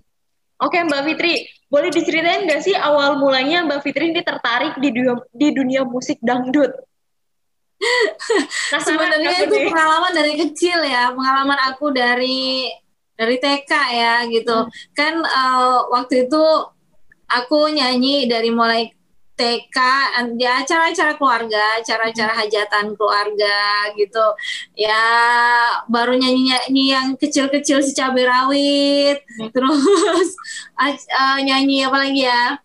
Oke 0.63 0.79
Mbak 0.87 1.03
Fitri, 1.11 1.35
boleh 1.67 1.91
diceritain 1.91 2.47
nggak 2.47 2.63
sih 2.63 2.77
awal 2.79 3.19
mulanya 3.19 3.67
Mbak 3.67 3.81
Fitri 3.83 4.15
ini 4.15 4.23
tertarik 4.23 4.79
di 4.79 4.95
dunia, 4.95 5.19
di 5.35 5.49
dunia 5.51 5.83
musik 5.83 6.23
dangdut? 6.23 6.71
Nah, 8.71 8.81
Sebenarnya 8.87 9.51
itu 9.51 9.57
pengalaman 9.67 10.13
dari 10.15 10.35
kecil 10.39 10.79
ya, 10.87 11.11
pengalaman 11.11 11.59
aku 11.75 11.91
dari 11.91 12.71
dari 13.19 13.37
TK 13.43 13.73
ya 13.73 14.15
gitu. 14.31 14.57
Hmm. 14.69 14.71
Kan 14.95 15.15
uh, 15.25 15.91
waktu 15.91 16.31
itu 16.31 16.45
aku 17.27 17.73
nyanyi 17.75 18.31
dari 18.31 18.55
mulai 18.55 18.95
TK 19.35 19.79
di 20.39 20.47
acara-acara 20.47 21.19
keluarga, 21.19 21.83
acara-acara 21.83 22.33
hajatan 22.39 22.95
keluarga 22.95 23.91
gitu. 23.99 24.27
Ya 24.79 25.03
baru 25.91 26.15
nyanyi-nyanyi 26.15 26.85
yang 26.95 27.07
kecil-kecil 27.19 27.83
si 27.83 27.93
cabai 27.99 28.25
rawit, 28.27 29.19
hmm. 29.27 29.51
terus 29.51 30.31
uh, 30.83 31.39
nyanyi 31.43 31.87
apa 31.87 31.99
lagi 31.99 32.23
ya? 32.27 32.59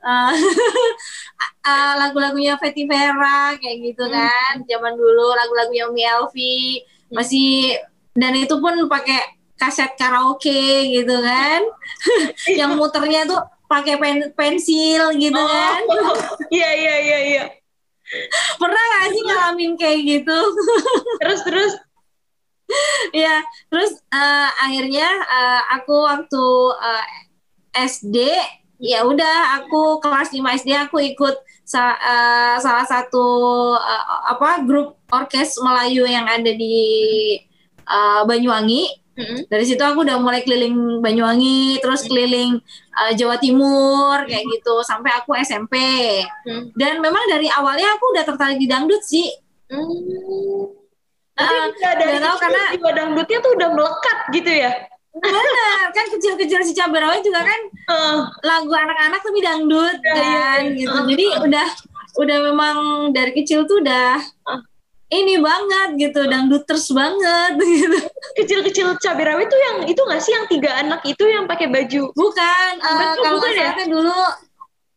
Uh, 0.00 0.32
uh, 1.68 1.92
lagu-lagunya 2.00 2.56
Fetty 2.56 2.88
Vera 2.88 3.52
kayak 3.60 3.76
gitu 3.92 4.04
hmm. 4.08 4.12
kan. 4.12 4.54
Zaman 4.64 4.96
dulu 4.96 5.36
lagu-lagunya 5.36 5.84
Umi 5.92 6.02
Elvi 6.04 6.80
masih 7.12 7.76
dan 8.16 8.32
itu 8.34 8.56
pun 8.56 8.72
pakai 8.88 9.36
kaset 9.56 9.96
karaoke 9.96 10.92
gitu 10.92 11.16
kan 11.24 11.64
yang 12.60 12.76
muternya 12.76 13.24
tuh 13.24 13.40
pakai 13.66 13.94
pen 13.98 14.30
pensil 14.34 15.14
gitu 15.18 15.38
oh, 15.38 15.46
kan? 15.46 15.80
Iya 16.56 16.70
iya 16.74 16.94
iya 17.02 17.18
iya. 17.26 17.44
Pernah 18.56 18.82
gak 18.86 19.06
sih 19.10 19.22
ngalamin 19.26 19.72
kayak 19.74 20.00
gitu? 20.06 20.38
Terus 21.22 21.40
terus? 21.42 21.72
Ya 23.14 23.46
terus 23.70 23.94
uh, 24.10 24.50
akhirnya 24.58 25.06
uh, 25.06 25.62
aku 25.78 26.02
waktu 26.02 26.44
uh, 26.74 27.04
eh, 27.78 27.86
SD 27.86 28.18
ya 28.82 29.06
udah 29.06 29.62
aku 29.62 30.02
kelas 30.02 30.34
5 30.34 30.42
SD 30.66 30.70
aku 30.74 30.98
ikut 30.98 31.38
sa 31.62 31.94
uh, 31.94 32.56
salah 32.58 32.82
satu 32.82 33.22
uh, 33.78 34.34
apa 34.34 34.66
grup 34.66 34.98
orkes 35.14 35.54
Melayu 35.62 36.10
yang 36.10 36.26
ada 36.26 36.50
di 36.50 37.38
uh, 37.86 38.26
Banyuwangi 38.26 39.05
Mm-hmm. 39.16 39.48
Dari 39.48 39.64
situ 39.64 39.80
aku 39.80 40.04
udah 40.04 40.20
mulai 40.20 40.44
keliling 40.44 41.00
Banyuwangi, 41.00 41.80
terus 41.80 42.04
keliling 42.04 42.60
uh, 42.92 43.12
Jawa 43.16 43.40
Timur 43.40 44.28
kayak 44.28 44.44
gitu 44.44 44.84
sampai 44.84 45.16
aku 45.16 45.32
SMP. 45.40 45.74
Dan 46.76 47.00
memang 47.00 47.24
dari 47.32 47.48
awalnya 47.48 47.96
aku 47.96 48.12
udah 48.12 48.24
tertarik 48.28 48.60
di 48.60 48.68
dangdut 48.68 49.00
sih. 49.00 49.32
Mm. 49.72 50.76
Uh, 51.36 51.68
dari 52.00 52.16
tahu 52.16 52.36
karena 52.40 52.62
jiwa 52.76 52.92
dangdutnya 52.96 53.38
tuh 53.40 53.52
udah 53.56 53.68
melekat 53.72 54.18
gitu 54.36 54.52
ya. 54.52 54.72
Benar, 55.16 55.88
kan 55.96 56.06
kecil-kecil 56.12 56.60
si 56.60 56.76
Cabai 56.76 57.24
juga 57.24 57.40
kan 57.40 57.60
uh. 57.88 58.28
lagu 58.44 58.68
anak-anak 58.68 59.24
tapi 59.24 59.40
dangdut 59.40 59.96
ya, 60.04 60.12
kan 60.12 60.20
ya, 60.20 60.48
ya. 60.60 60.76
gitu. 60.76 60.92
Uh. 60.92 61.04
Jadi 61.08 61.26
udah 61.40 61.68
udah 62.20 62.38
memang 62.52 62.76
dari 63.16 63.32
kecil 63.32 63.64
tuh 63.64 63.80
udah 63.80 64.20
uh 64.48 64.60
ini 65.06 65.38
banget 65.38 65.88
gitu 65.98 66.26
dangduters 66.26 66.90
banget 66.90 67.52
gitu 67.62 67.98
kecil-kecil 68.42 68.98
cabai 68.98 69.24
rawit 69.30 69.46
tuh 69.46 69.60
yang 69.60 69.76
itu 69.86 70.00
nggak 70.02 70.22
sih 70.22 70.32
yang 70.34 70.46
tiga 70.50 70.70
anak 70.82 71.00
itu 71.06 71.24
yang 71.30 71.46
pakai 71.46 71.70
baju 71.70 72.10
bukan 72.14 72.72
uh, 72.82 73.14
kalau 73.22 73.38
nggak 73.38 73.54
ya? 73.54 73.86
dulu 73.86 74.18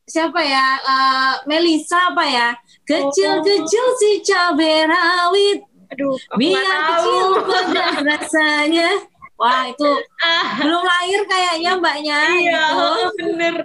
siapa 0.09 0.41
ya 0.41 0.67
uh, 0.81 1.33
Melisa 1.45 2.09
apa 2.09 2.25
ya 2.25 2.49
kecil-kecil 2.89 3.85
oh. 3.85 3.97
si 4.01 4.09
cabai 4.25 4.89
rawit 4.89 5.61
aduh 5.93 6.17
biar 6.37 6.77
kecil 6.97 7.27
pada 7.45 7.85
rasanya 8.09 8.89
wah 9.37 9.69
itu 9.69 9.89
ah. 10.25 10.57
belum 10.57 10.81
lahir 10.81 11.21
kayaknya 11.29 11.71
mbaknya 11.77 12.19
iya 12.41 12.63
gitu. 12.73 12.87
bener 13.29 13.55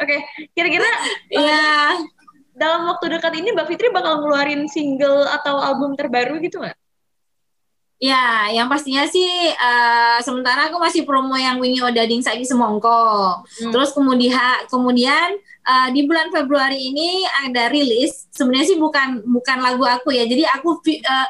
oke 0.00 0.16
kira-kira 0.56 0.88
iya 1.28 1.92
uh, 1.92 2.17
dalam 2.58 2.90
waktu 2.90 3.14
dekat 3.14 3.32
ini 3.38 3.54
Mbak 3.54 3.66
Fitri 3.70 3.88
bakal 3.94 4.20
ngeluarin 4.20 4.66
single 4.66 5.24
atau 5.30 5.62
album 5.62 5.94
terbaru 5.94 6.42
gitu 6.42 6.58
nggak? 6.58 6.76
Ya, 7.98 8.46
yang 8.54 8.70
pastinya 8.70 9.10
sih 9.10 9.26
uh, 9.58 10.22
sementara 10.22 10.70
aku 10.70 10.78
masih 10.78 11.02
promo 11.02 11.34
yang 11.34 11.58
Wingi 11.58 11.82
Odading 11.82 12.22
Saiki 12.22 12.46
Semongko. 12.46 13.42
Hmm. 13.42 13.72
Terus 13.74 13.90
kemudian 13.90 14.62
kemudian 14.70 15.34
uh, 15.66 15.90
di 15.90 16.06
bulan 16.06 16.30
Februari 16.30 16.78
ini 16.78 17.26
ada 17.26 17.66
rilis. 17.66 18.30
Sebenarnya 18.30 18.70
sih 18.70 18.78
bukan 18.78 19.26
bukan 19.26 19.58
lagu 19.58 19.82
aku 19.82 20.14
ya. 20.14 20.30
Jadi 20.30 20.46
aku 20.46 20.78
uh, 20.78 21.28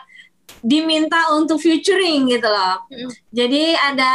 diminta 0.60 1.32
untuk 1.32 1.56
featuring 1.56 2.36
gitu 2.36 2.52
loh. 2.52 2.84
Hmm. 2.92 3.10
Jadi 3.32 3.72
ada 3.72 4.12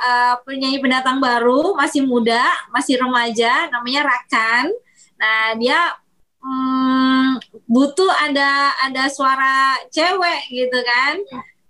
uh, 0.00 0.34
penyanyi 0.48 0.80
pendatang 0.80 1.20
baru, 1.20 1.76
masih 1.76 2.08
muda, 2.08 2.48
masih 2.72 2.96
remaja, 2.96 3.68
namanya 3.68 4.08
Rakan. 4.08 4.72
Nah, 5.20 5.52
dia 5.60 5.99
hmm, 6.40 7.40
butuh 7.68 8.10
ada 8.10 8.74
ada 8.84 9.04
suara 9.08 9.78
cewek 9.92 10.50
gitu 10.50 10.78
kan. 10.82 11.20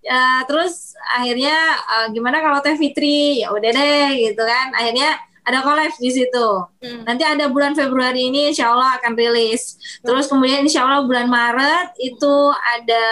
Ya, 0.01 0.43
terus 0.49 0.97
akhirnya 1.13 1.77
uh, 1.85 2.07
gimana 2.09 2.41
kalau 2.41 2.65
Teh 2.65 2.75
Fitri? 2.81 3.45
Ya 3.45 3.53
udah 3.53 3.71
deh 3.71 4.11
gitu 4.17 4.43
kan. 4.43 4.73
Akhirnya 4.73 5.21
ada 5.45 5.65
collab 5.65 5.93
di 5.99 6.11
situ. 6.13 6.49
Hmm. 6.81 7.03
nanti 7.05 7.25
ada 7.25 7.49
bulan 7.51 7.75
Februari 7.75 8.29
ini 8.31 8.53
Insya 8.53 8.73
Allah 8.73 8.97
akan 9.01 9.13
rilis. 9.17 9.77
Terus 10.01 10.31
kemudian 10.31 10.65
Insya 10.65 10.87
Allah 10.87 11.05
bulan 11.05 11.27
Maret 11.29 11.97
itu 12.01 12.35
ada 12.55 13.07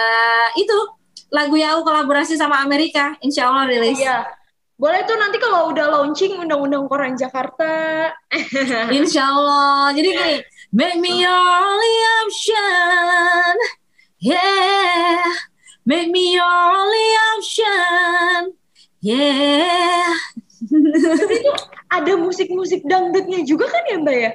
itu 0.57 0.77
lagu 1.29 1.55
yang 1.57 1.85
kolaborasi 1.85 2.37
sama 2.37 2.61
Amerika. 2.63 3.17
Insya 3.21 3.49
Allah 3.49 3.69
rilis. 3.69 3.99
Iya. 3.99 4.25
Boleh 4.79 5.03
tuh 5.03 5.19
nanti 5.19 5.35
kalau 5.43 5.75
udah 5.75 5.91
launching 5.91 6.39
undang-undang 6.39 6.87
koran 6.87 7.19
Jakarta. 7.19 8.07
Insya 8.95 9.27
Allah. 9.27 9.91
Jadi 9.91 10.09
gini, 10.15 10.35
Make 10.69 11.01
me 11.01 11.25
your 11.25 11.33
only 11.33 11.95
option. 12.21 13.53
Yeah. 14.21 15.25
Make 15.81 16.13
me 16.13 16.37
your 16.37 16.45
only 16.45 17.09
option. 17.33 18.53
Yeah. 19.01 20.13
Tapi 21.25 21.33
itu 21.41 21.51
ada 21.89 22.13
musik-musik 22.21 22.85
dangdutnya 22.85 23.41
juga 23.49 23.65
kan 23.65 23.83
ya 23.89 23.97
Mbak 23.97 24.17
ya? 24.21 24.31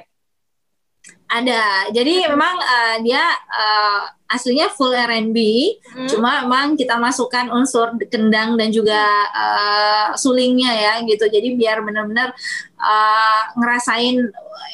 Ada. 1.31 1.63
Jadi 1.95 2.27
memang 2.27 2.55
uh, 2.59 2.95
dia 2.99 3.23
uh, 3.55 4.03
aslinya 4.25 4.73
full 4.73 4.89
R&B, 4.89 5.37
hmm. 5.85 6.09
cuma 6.09 6.45
memang 6.45 6.73
kita 6.73 6.97
masukkan 6.97 7.45
unsur 7.53 7.93
kendang 8.09 8.57
dan 8.57 8.73
juga 8.73 8.97
uh, 9.29 10.07
sulingnya 10.17 10.73
ya 10.73 10.93
gitu. 11.05 11.29
Jadi 11.29 11.53
biar 11.53 11.85
benar-benar 11.85 12.33
uh, 12.81 13.41
ngerasain 13.57 14.17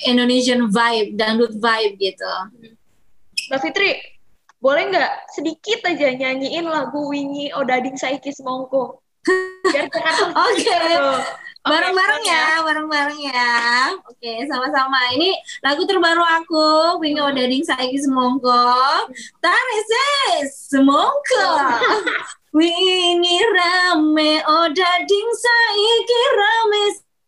Indonesian 0.07 0.71
vibe, 0.71 1.19
dangdut 1.19 1.53
vibe 1.59 1.93
gitu. 1.99 2.33
Mbak 3.51 3.59
Fitri, 3.59 3.91
boleh 4.63 4.87
nggak 4.87 5.11
sedikit 5.35 5.83
aja 5.83 6.15
nyanyiin 6.15 6.65
lagu 6.69 7.11
Wingi 7.11 7.51
Odading 7.51 7.99
Saiki 7.99 8.31
Semongko? 8.31 9.03
Biar 9.73 9.85
Oke. 9.85 10.63
Okay 10.63 11.49
bareng-bareng 11.61 12.23
ya, 12.25 12.45
bareng-bareng 12.65 13.19
ya. 13.21 13.49
Oke, 14.09 14.45
sama-sama. 14.49 15.13
Ini 15.13 15.35
lagu 15.61 15.85
terbaru 15.85 16.21
aku, 16.21 16.97
Wingo 17.01 17.29
Dading 17.29 17.61
Saiki 17.61 18.01
Semongko. 18.01 18.73
Tareses 19.41 20.69
Semongko. 20.69 21.49
Wingi 22.51 23.39
rame, 23.55 24.43
oh 24.43 24.67
dading 24.75 25.29
saiki 25.39 26.21
rame 26.35 26.83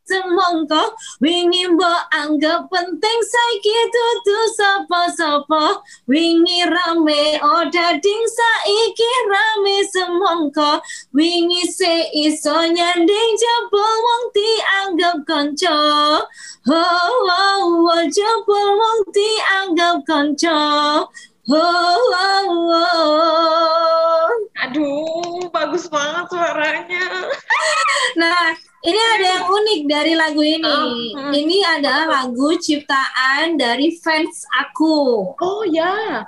semongko 0.07 0.95
wingi 1.23 1.67
mbok 1.71 2.01
anggap 2.11 2.67
penting. 2.71 3.19
Saiki 3.23 3.77
tutu 3.93 4.37
sapa-sapa. 4.57 5.81
Wingi 6.07 6.67
rame 6.67 7.39
oh 7.41 7.63
dading. 7.71 8.23
Saiki 8.27 9.11
rame 9.31 9.75
semongko 9.87 10.83
wingi 11.15 11.63
se 11.67 12.07
iso 12.15 12.55
nyanding. 12.67 13.31
Jebol 13.39 13.93
wong 14.05 14.23
dianggap 14.35 15.17
kanca. 15.27 15.79
Oh 16.63 17.15
oh 17.27 17.91
oh 17.91 18.03
jebol 18.07 18.67
wong 18.79 18.99
dianggap 19.11 19.97
kanca 20.07 21.03
Oh, 21.43 21.99
oh, 22.15 22.47
oh. 22.71 24.31
Aduh, 24.63 25.51
bagus 25.51 25.91
banget 25.91 26.25
suaranya. 26.31 27.05
Nah, 28.13 28.53
ini 28.85 28.99
ada 29.17 29.25
yang 29.25 29.45
unik 29.49 29.81
dari 29.89 30.13
lagu 30.13 30.43
ini. 30.45 30.69
Oh, 31.17 31.33
Ini 31.33 31.65
adalah 31.65 32.05
lagu 32.05 32.53
ciptaan 32.61 33.57
dari 33.57 33.97
fans 33.97 34.45
aku. 34.53 35.33
Oh 35.33 35.63
ya. 35.65 36.21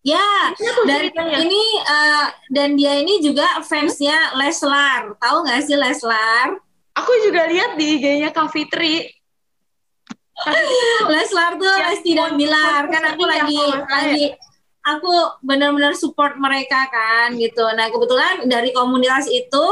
Ya, 0.00 0.56
dan 0.88 1.12
ini 1.44 1.60
uh, 1.84 2.32
dan 2.48 2.72
dia 2.72 3.04
ini 3.04 3.20
juga 3.20 3.60
fansnya 3.60 4.32
Leslar. 4.32 5.12
Tahu 5.20 5.44
nggak 5.44 5.60
sih 5.60 5.76
Leslar? 5.76 6.56
Aku 6.96 7.12
juga 7.20 7.44
lihat 7.52 7.76
di 7.76 8.00
IG-nya 8.00 8.32
Kak 8.32 8.48
Fitri. 8.48 9.19
Leslar 11.12 11.56
tuh 11.60 11.68
Lesti 11.68 12.12
dan 12.16 12.34
Bilar 12.36 12.88
kan 12.88 13.02
aku 13.14 13.22
lagi 13.28 13.60
lagi 13.88 14.24
aku 14.80 15.12
benar-benar 15.44 15.92
support 15.92 16.40
mereka 16.40 16.88
kan 16.88 17.36
gitu. 17.36 17.64
Nah 17.76 17.92
kebetulan 17.92 18.48
dari 18.48 18.72
komunitas 18.72 19.28
itu 19.28 19.66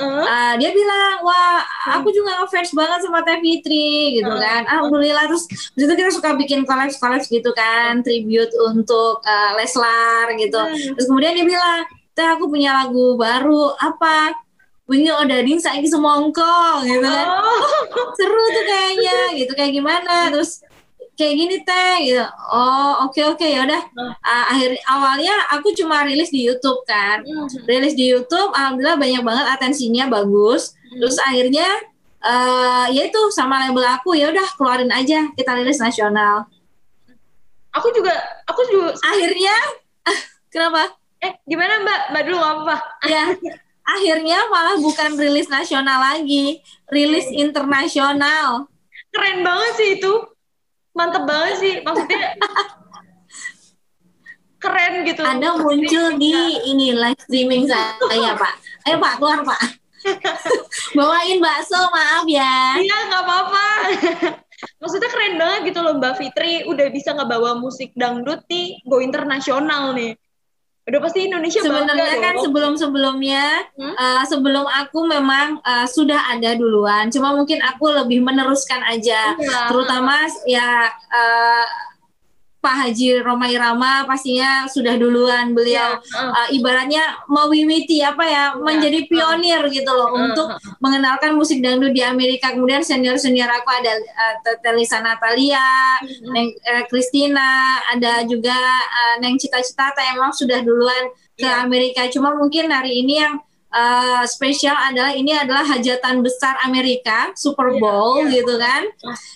uh. 0.00 0.24
Uh, 0.24 0.54
dia 0.56 0.72
bilang 0.72 1.20
wah 1.20 1.60
aku 2.00 2.08
juga 2.08 2.40
ngefans 2.42 2.72
banget 2.72 3.00
sama 3.04 3.20
Teh 3.20 3.38
Fitri 3.44 4.20
gitu 4.20 4.32
uh. 4.32 4.40
kan. 4.40 4.64
Alhamdulillah 4.64 5.28
terus 5.28 5.44
itu 5.76 5.92
kita 5.92 6.10
suka 6.10 6.32
bikin 6.36 6.64
kolaps 6.64 6.96
kolaps 6.96 7.28
gitu 7.28 7.52
kan 7.52 8.00
tribute 8.00 8.52
untuk 8.72 9.20
uh, 9.24 9.52
Leslar 9.60 10.32
gitu. 10.40 10.56
Uh. 10.56 10.96
Terus 10.96 11.06
kemudian 11.08 11.36
dia 11.36 11.46
bilang 11.46 11.84
Teh 12.14 12.24
aku 12.24 12.48
punya 12.48 12.72
lagu 12.72 13.18
baru 13.20 13.74
apa 13.76 14.43
Wingi 14.84 15.08
Odading 15.08 15.56
saiki 15.56 15.88
semongko 15.88 16.84
gitu 16.84 17.08
kan. 17.08 17.26
Oh. 17.40 18.12
Seru 18.20 18.44
tuh 18.52 18.64
kayaknya 18.68 19.18
gitu 19.32 19.52
kayak 19.56 19.72
gimana 19.72 20.28
terus 20.28 20.60
kayak 21.16 21.34
gini 21.40 21.56
teh 21.64 21.96
gitu. 22.04 22.24
Oh, 22.52 23.08
oke 23.08 23.16
okay, 23.16 23.24
oke 23.24 23.40
okay, 23.40 23.50
ya 23.56 23.64
udah. 23.64 23.82
Uh, 23.96 24.44
akhir 24.52 24.70
awalnya 24.90 25.34
aku 25.56 25.72
cuma 25.72 26.04
rilis 26.04 26.28
di 26.28 26.44
YouTube 26.44 26.84
kan. 26.84 27.24
Hmm. 27.24 27.48
Rilis 27.64 27.96
di 27.96 28.12
YouTube 28.12 28.52
alhamdulillah 28.52 29.00
banyak 29.00 29.22
banget 29.24 29.46
atensinya 29.56 30.04
bagus. 30.12 30.76
Hmm. 30.76 31.00
Terus 31.00 31.16
akhirnya 31.24 31.68
uh, 32.20 32.86
ya 32.92 33.08
itu 33.08 33.20
sama 33.32 33.64
label 33.64 33.88
aku 33.88 34.12
ya 34.18 34.28
udah 34.28 34.48
keluarin 34.60 34.92
aja 34.92 35.32
kita 35.32 35.56
rilis 35.56 35.80
nasional. 35.80 36.44
Aku 37.72 37.88
juga 37.96 38.12
aku 38.44 38.60
juga 38.68 38.92
akhirnya 39.00 39.54
kenapa? 40.52 40.92
Eh, 41.24 41.32
gimana 41.48 41.80
Mbak? 41.80 42.00
Mbak 42.12 42.22
dulu 42.28 42.38
apa? 42.42 42.76
Ya. 43.08 43.32
akhirnya 43.84 44.48
malah 44.48 44.76
bukan 44.80 45.14
rilis 45.20 45.46
nasional 45.52 46.00
lagi, 46.00 46.64
rilis 46.88 47.28
internasional. 47.30 48.68
Keren 49.12 49.44
banget 49.44 49.72
sih 49.76 49.88
itu. 50.00 50.12
Mantep 50.96 51.24
banget 51.28 51.54
sih. 51.60 51.74
Maksudnya 51.84 52.34
keren 54.58 54.94
gitu. 55.04 55.22
Ada 55.22 55.48
muncul 55.60 56.06
di 56.16 56.34
ini 56.64 56.96
live 56.96 57.20
streaming 57.20 57.68
saya, 57.68 58.32
Pak. 58.34 58.54
Ayo 58.88 58.96
Pak, 58.96 59.12
keluar 59.20 59.40
Pak. 59.44 59.60
Bawain 60.96 61.40
bakso, 61.40 61.80
maaf 61.92 62.24
ya. 62.28 62.76
Iya, 62.76 62.98
nggak 63.08 63.22
apa-apa. 63.24 63.66
Maksudnya 64.80 65.10
keren 65.12 65.34
banget 65.36 65.60
gitu 65.72 65.80
loh 65.84 65.96
Mbak 66.00 66.14
Fitri 66.20 66.64
udah 66.64 66.86
bisa 66.88 67.12
ngebawa 67.12 67.56
musik 67.58 67.92
dangdut 67.96 68.44
nih 68.48 68.80
go 68.88 69.00
internasional 69.00 69.92
nih 69.92 70.16
udah 70.84 71.00
pasti 71.00 71.24
Indonesia 71.24 71.64
sebenarnya 71.64 72.20
kan 72.20 72.34
sebelum 72.44 72.76
sebelumnya 72.76 73.64
hmm? 73.72 73.96
uh, 73.96 74.24
sebelum 74.28 74.68
aku 74.68 75.08
memang 75.08 75.56
uh, 75.64 75.88
sudah 75.88 76.36
ada 76.36 76.52
duluan 76.60 77.08
cuma 77.08 77.32
mungkin 77.32 77.64
aku 77.64 77.88
lebih 77.88 78.20
meneruskan 78.20 78.84
aja 78.84 79.32
ya. 79.32 79.72
terutama 79.72 80.28
ya 80.44 80.92
uh, 81.08 81.64
Pak 82.64 82.76
Haji 82.80 83.20
Roma 83.20 83.44
Irama 83.52 84.08
pastinya 84.08 84.64
sudah 84.64 84.96
duluan 84.96 85.52
beliau 85.52 86.00
ya, 86.00 86.16
uh. 86.16 86.32
Uh, 86.32 86.48
ibaratnya 86.56 87.04
mewiwiti 87.28 88.00
apa 88.00 88.24
ya, 88.24 88.56
ya 88.56 88.56
menjadi 88.56 89.04
pionir 89.04 89.60
gitu 89.68 89.92
loh 89.92 90.08
uh, 90.08 90.32
untuk 90.32 90.48
mengenalkan 90.80 91.36
musik 91.36 91.60
dangdut 91.60 91.92
di 91.92 92.00
Amerika 92.00 92.56
kemudian 92.56 92.80
senior 92.80 93.20
senior 93.20 93.52
aku 93.52 93.68
ada 93.68 93.92
uh, 94.00 94.56
Telisa 94.64 95.04
Natalia, 95.04 95.60
uh, 96.00 96.32
Neng 96.32 96.56
uh, 96.56 96.88
Christina, 96.88 97.84
ada 97.92 98.24
juga 98.24 98.56
uh, 98.80 99.20
Neng 99.20 99.36
Cita-Cita 99.36 99.92
yang 100.00 100.16
memang 100.16 100.32
sudah 100.32 100.64
duluan 100.64 101.12
ke 101.36 101.44
ya. 101.44 101.60
Amerika 101.60 102.08
cuma 102.08 102.32
mungkin 102.32 102.72
hari 102.72 103.04
ini 103.04 103.20
yang 103.20 103.44
uh, 103.74 104.24
spesial 104.24 104.72
adalah 104.72 105.12
ini 105.12 105.36
adalah 105.36 105.66
hajatan 105.66 106.22
besar 106.24 106.56
Amerika 106.64 107.34
Super 107.36 107.74
iya, 107.74 107.80
Bowl 107.82 108.24
yeah, 108.24 108.24
yeah. 108.24 108.34
gitu 108.38 108.54
kan 108.56 108.82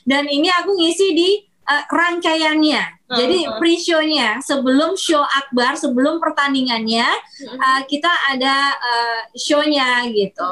dan 0.07 0.25
ini 0.31 0.49
aku 0.49 0.79
ngisi 0.79 1.09
di 1.13 1.31
uh, 1.69 1.85
rangkaiannya. 1.93 2.98
Jadi 3.09 3.49
pre-show-nya 3.57 4.45
sebelum 4.45 4.93
show 5.01 5.25
akbar, 5.25 5.81
sebelum 5.81 6.21
pertandingannya 6.21 7.09
uh, 7.57 7.81
kita 7.89 8.13
ada 8.29 8.77
uh, 8.77 9.21
show-nya 9.33 10.05
gitu. 10.13 10.51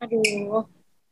Aduh. 0.00 0.64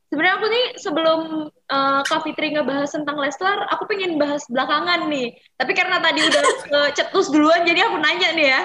Sebenarnya 0.08 0.34
aku 0.38 0.46
nih 0.46 0.66
sebelum 0.78 1.20
uh, 1.50 2.00
Kak 2.06 2.22
Fitri 2.22 2.54
ngebahas 2.54 2.86
tentang 2.86 3.18
Leslar, 3.18 3.66
aku 3.66 3.82
pengen 3.90 4.14
bahas 4.14 4.46
belakangan 4.46 5.10
nih. 5.10 5.34
Tapi 5.58 5.72
karena 5.74 5.98
tadi 5.98 6.22
udah 6.22 6.44
cetus 6.96 7.34
duluan, 7.34 7.66
jadi 7.66 7.90
aku 7.90 7.98
nanya 7.98 8.30
nih 8.30 8.46
ya. 8.54 8.62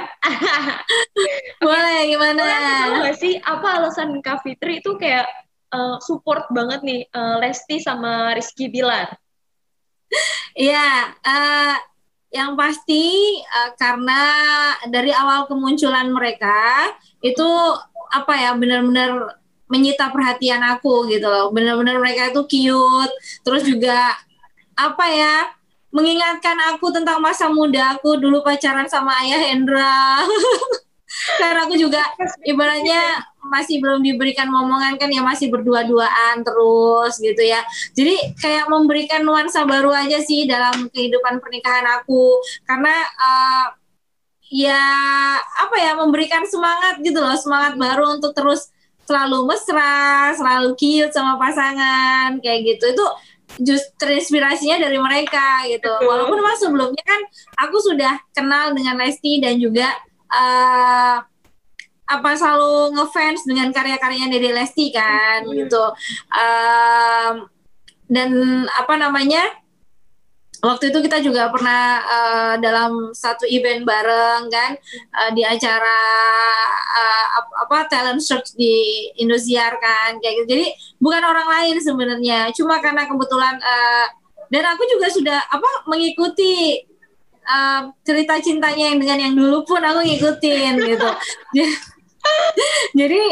Boleh, 1.65 1.99
gimana? 2.05 2.45
Boleh 3.01 3.15
sih 3.17 3.41
apa 3.41 3.81
alasan 3.81 4.21
Kak 4.21 4.45
Fitri 4.45 4.77
itu 4.77 4.93
kayak 5.01 5.25
uh, 5.73 5.97
support 6.05 6.45
banget 6.53 6.85
nih 6.85 7.01
uh, 7.17 7.41
Lesti 7.41 7.81
sama 7.81 8.37
Rizky 8.37 8.69
Bilar? 8.69 9.09
Iya, 10.59 11.15
uh, 11.23 11.75
yang 12.29 12.53
pasti 12.53 13.37
uh, 13.41 13.71
karena 13.77 14.21
dari 14.89 15.09
awal 15.13 15.49
kemunculan 15.49 16.09
mereka 16.13 16.91
itu 17.25 17.45
apa 18.09 18.33
ya 18.37 18.51
benar-benar 18.57 19.39
menyita 19.69 20.09
perhatian 20.09 20.61
aku 20.65 21.07
gitu 21.09 21.29
loh. 21.29 21.53
Benar-benar 21.53 22.01
mereka 22.01 22.33
itu 22.33 22.41
cute, 22.49 23.13
terus 23.45 23.63
juga 23.65 24.17
apa 24.73 25.05
ya 25.09 25.35
mengingatkan 25.89 26.57
aku 26.73 26.93
tentang 26.93 27.17
masa 27.17 27.49
muda 27.49 27.97
aku 27.97 28.17
dulu 28.21 28.45
pacaran 28.45 28.89
sama 28.89 29.13
ayah 29.25 29.41
Hendra. 29.49 30.25
Karena 31.39 31.67
aku 31.67 31.75
juga 31.75 32.03
ibaratnya 32.43 33.23
masih 33.39 33.79
belum 33.79 34.03
diberikan 34.03 34.51
momongan 34.51 34.99
kan 34.99 35.07
ya 35.07 35.23
masih 35.23 35.47
berdua-duaan 35.49 36.43
terus 36.43 37.17
gitu 37.19 37.39
ya. 37.39 37.63
Jadi 37.95 38.35
kayak 38.37 38.67
memberikan 38.67 39.23
nuansa 39.23 39.63
baru 39.63 39.95
aja 39.95 40.19
sih 40.19 40.45
dalam 40.45 40.91
kehidupan 40.91 41.39
pernikahan 41.39 41.87
aku 41.99 42.39
karena 42.67 42.95
uh, 43.15 43.67
ya 44.49 44.83
apa 45.39 45.75
ya 45.77 45.93
memberikan 45.95 46.43
semangat 46.45 46.99
gitu 46.99 47.21
loh, 47.21 47.37
semangat 47.37 47.77
baru 47.79 48.19
untuk 48.19 48.33
terus 48.33 48.73
selalu 49.09 49.49
mesra, 49.49 50.33
selalu 50.37 50.77
cute 50.77 51.13
sama 51.13 51.37
pasangan 51.41 52.37
kayak 52.43 52.77
gitu. 52.77 52.93
Itu 52.93 53.05
justru 53.57 54.13
inspirasinya 54.13 54.77
dari 54.77 55.01
mereka 55.01 55.65
gitu. 55.65 55.89
Walaupun 56.05 56.37
memang 56.37 56.57
sebelumnya 56.61 57.01
kan 57.01 57.21
aku 57.65 57.77
sudah 57.81 58.21
kenal 58.37 58.77
dengan 58.77 59.01
Lesti 59.01 59.41
dan 59.41 59.57
juga 59.57 59.89
uh, 60.31 61.17
apa 62.09 62.29
selalu 62.33 62.97
ngefans 62.97 63.45
dengan 63.45 63.69
karya-karyanya 63.69 64.33
dari 64.33 64.49
Lesti 64.49 64.89
kan 64.89 65.45
hmm. 65.45 65.53
gitu 65.53 65.85
um, 66.33 67.33
dan 68.09 68.29
apa 68.73 68.93
namanya 68.97 69.45
waktu 70.59 70.91
itu 70.91 70.99
kita 70.99 71.23
juga 71.23 71.47
pernah 71.53 72.03
uh, 72.03 72.55
dalam 72.59 73.15
satu 73.15 73.47
event 73.47 73.87
bareng 73.87 74.51
kan 74.51 74.75
uh, 75.15 75.31
di 75.31 75.43
acara 75.45 75.99
uh, 76.83 77.25
apa 77.63 77.87
talent 77.87 78.19
search 78.19 78.55
di 78.59 79.07
Indosiar 79.19 79.79
kan 79.79 80.19
kayak 80.19 80.43
gitu. 80.43 80.59
Jadi 80.59 80.67
bukan 80.99 81.23
orang 81.23 81.47
lain 81.47 81.75
sebenarnya, 81.79 82.51
cuma 82.55 82.83
karena 82.83 83.07
kebetulan 83.07 83.55
uh, 83.55 84.07
dan 84.49 84.63
aku 84.75 84.83
juga 84.89 85.07
sudah 85.13 85.39
apa 85.47 85.69
mengikuti 85.87 86.83
uh, 87.45 87.91
cerita 88.03 88.39
cintanya 88.41 88.91
yang 88.91 88.97
dengan 88.99 89.19
yang 89.19 89.33
dulu 89.35 89.63
pun 89.63 89.79
aku 89.79 90.03
ngikutin 90.03 90.73
gitu. 90.83 91.09
Jadi 92.99 93.23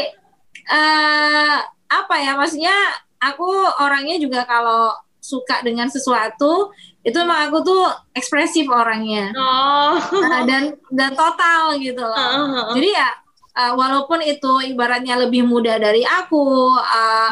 uh, 0.71 1.57
apa 1.87 2.15
ya 2.19 2.35
maksudnya 2.35 2.75
aku 3.23 3.47
orangnya 3.81 4.19
juga 4.19 4.43
kalau 4.45 4.93
suka 5.27 5.59
dengan 5.59 5.91
sesuatu 5.91 6.71
itu 7.03 7.15
emang 7.19 7.51
aku 7.51 7.63
tuh 7.63 7.83
ekspresif 8.15 8.67
orangnya 8.67 9.31
oh. 9.35 9.95
uh, 9.99 10.43
dan 10.47 10.75
dan 10.91 11.11
total 11.15 11.75
gitu 11.79 11.99
loh 11.99 12.15
uh, 12.15 12.35
uh, 12.35 12.55
uh. 12.67 12.67
jadi 12.75 12.89
ya 12.95 13.09
uh, 13.55 13.71
walaupun 13.75 14.23
itu 14.23 14.71
ibaratnya 14.71 15.19
lebih 15.19 15.43
muda 15.47 15.79
dari 15.79 16.03
aku 16.03 16.75
uh, 16.75 17.31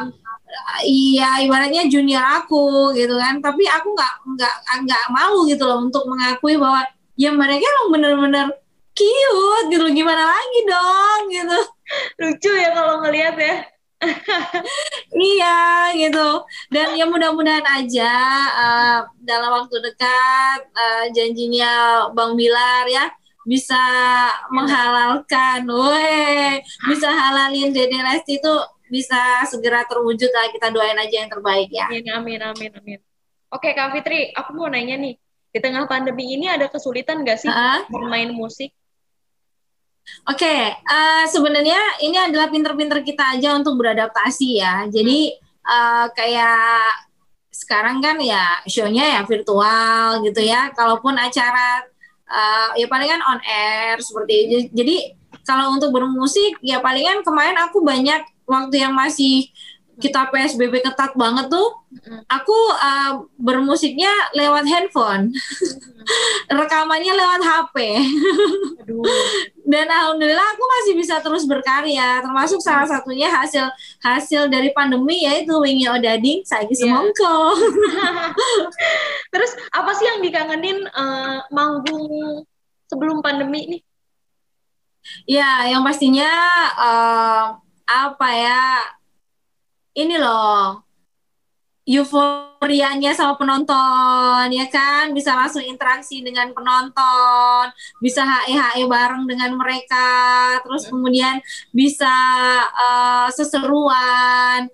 iya 0.85 1.41
ibaratnya 1.43 1.87
junior 1.87 2.21
aku 2.21 2.93
gitu 2.97 3.15
kan. 3.17 3.39
Tapi 3.39 3.63
aku 3.67 3.87
nggak 3.95 4.13
nggak 4.35 4.55
nggak 4.85 5.05
malu 5.11 5.47
gitu 5.49 5.63
loh 5.65 5.83
untuk 5.83 6.03
mengakui 6.07 6.55
bahwa 6.59 6.83
ya 7.15 7.31
mereka 7.31 7.63
emang 7.63 7.89
bener-bener 7.95 8.47
cute 8.95 9.67
gitu. 9.71 9.85
Gimana 9.91 10.23
lagi 10.25 10.59
dong 10.67 11.21
gitu. 11.31 11.59
Lucu 12.21 12.51
ya 12.55 12.69
kalau 12.75 13.03
ngelihat 13.03 13.35
ya. 13.39 13.55
Iya 15.15 15.57
gitu. 15.95 16.43
Dan 16.69 16.99
ya 16.99 17.05
mudah-mudahan 17.07 17.63
aja 17.63 18.13
uh, 18.51 18.99
dalam 19.23 19.63
waktu 19.63 19.75
dekat 19.79 20.59
uh, 20.75 21.05
janjinya 21.15 22.05
Bang 22.11 22.35
Bilar 22.35 22.85
ya 22.91 23.07
bisa 23.45 23.77
menghalalkan, 24.49 25.69
weh 25.69 26.57
bisa 26.89 27.13
halalin 27.13 27.69
Dede 27.69 28.01
Lesti 28.01 28.41
itu 28.41 28.53
bisa 28.89 29.43
segera 29.49 29.81
terwujud 29.85 30.29
lah 30.29 30.51
kita 30.53 30.69
doain 30.69 30.97
aja 30.97 31.15
yang 31.25 31.31
terbaik 31.31 31.69
ya. 31.73 31.89
Amin 31.89 32.05
amin 32.09 32.39
amin 32.41 32.71
amin. 32.77 32.99
Oke 33.53 33.71
Kak 33.71 33.93
Fitri, 33.95 34.33
aku 34.35 34.51
mau 34.57 34.67
nanya 34.67 34.99
nih, 34.99 35.15
di 35.55 35.59
tengah 35.63 35.87
pandemi 35.87 36.35
ini 36.35 36.51
ada 36.51 36.67
kesulitan 36.67 37.23
nggak 37.23 37.39
sih 37.39 37.47
uh? 37.47 37.87
bermain 37.87 38.27
musik? 38.35 38.75
Oke, 40.29 40.45
okay, 40.45 40.69
uh, 40.85 41.23
eh, 41.23 41.23
sebenarnya 41.25 41.81
ini 42.05 42.17
adalah 42.19 42.51
pinter-pinter 42.53 43.01
kita 43.01 43.37
aja 43.37 43.57
untuk 43.57 43.79
beradaptasi 43.81 44.61
ya. 44.61 44.85
Jadi 44.85 45.33
uh, 45.65 46.05
kayak 46.13 47.09
sekarang 47.49 48.03
kan 48.03 48.21
ya 48.21 48.61
show-nya 48.69 49.17
ya 49.17 49.21
virtual 49.25 50.21
gitu 50.21 50.45
ya. 50.45 50.69
Kalaupun 50.77 51.17
acara 51.17 51.81
uh, 52.29 52.69
ya 52.77 52.85
palingan 52.85 53.21
on 53.25 53.41
air 53.49 53.97
seperti 53.97 54.33
itu. 54.45 54.57
Jadi 54.77 54.95
kalau 55.41 55.73
untuk 55.73 55.89
bermusik 55.89 56.61
ya 56.61 56.81
palingan 56.85 57.25
kemarin 57.25 57.57
aku 57.65 57.81
banyak 57.81 58.21
waktu 58.45 58.85
yang 58.85 58.93
masih 58.93 59.49
kita 59.95 60.27
PSBB 60.27 60.83
ketat 60.83 61.15
banget 61.15 61.47
tuh, 61.47 61.71
aku 62.27 62.57
uh, 62.75 63.23
bermusiknya 63.39 64.11
lewat 64.35 64.67
handphone, 64.67 65.31
rekamannya 66.59 67.15
lewat 67.15 67.41
HP. 67.41 67.75
Dan 69.71 69.87
alhamdulillah 69.89 70.47
aku 70.53 70.63
masih 70.67 70.93
bisa 70.99 71.23
terus 71.23 71.47
berkarya, 71.47 72.21
termasuk 72.21 72.59
salah 72.59 72.85
satunya 72.85 73.31
hasil 73.31 73.65
hasil 74.03 74.51
dari 74.51 74.69
pandemi 74.75 75.25
yaitu 75.25 75.55
Wingi 75.57 75.87
Odading 75.87 76.43
Saiki 76.43 76.75
yeah. 76.75 76.91
Semongko. 76.91 77.55
terus 79.33 79.51
apa 79.71 79.91
sih 79.95 80.05
yang 80.05 80.19
dikangenin 80.21 80.85
uh, 80.91 81.39
manggung 81.49 82.43
sebelum 82.91 83.23
pandemi 83.23 83.63
ini? 83.65 83.79
Ya, 85.25 85.69
yang 85.69 85.85
pastinya 85.85 86.29
uh, 86.77 87.64
apa 87.87 88.29
ya? 88.33 88.61
ini 89.95 90.19
loh 90.19 90.83
euforianya 91.85 93.13
sama 93.13 93.37
penonton 93.37 94.49
ya 94.49 94.65
kan? 94.73 95.13
Bisa 95.13 95.37
langsung 95.37 95.61
interaksi 95.61 96.19
dengan 96.25 96.49
penonton 96.51 97.69
bisa 98.01 98.25
HE 98.25 98.57
HE 98.57 98.83
bareng 98.89 99.29
dengan 99.29 99.53
mereka 99.53 100.57
terus 100.65 100.89
kemudian 100.89 101.39
bisa 101.71 102.11
uh, 102.73 103.29
seseruan. 103.29 104.67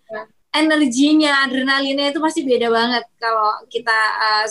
Energinya 0.52 1.48
adrenalinnya 1.48 2.12
itu 2.12 2.20
pasti 2.20 2.44
beda 2.44 2.68
banget 2.68 3.08
kalau 3.16 3.56
kita 3.72 4.00
uh, 4.20 4.44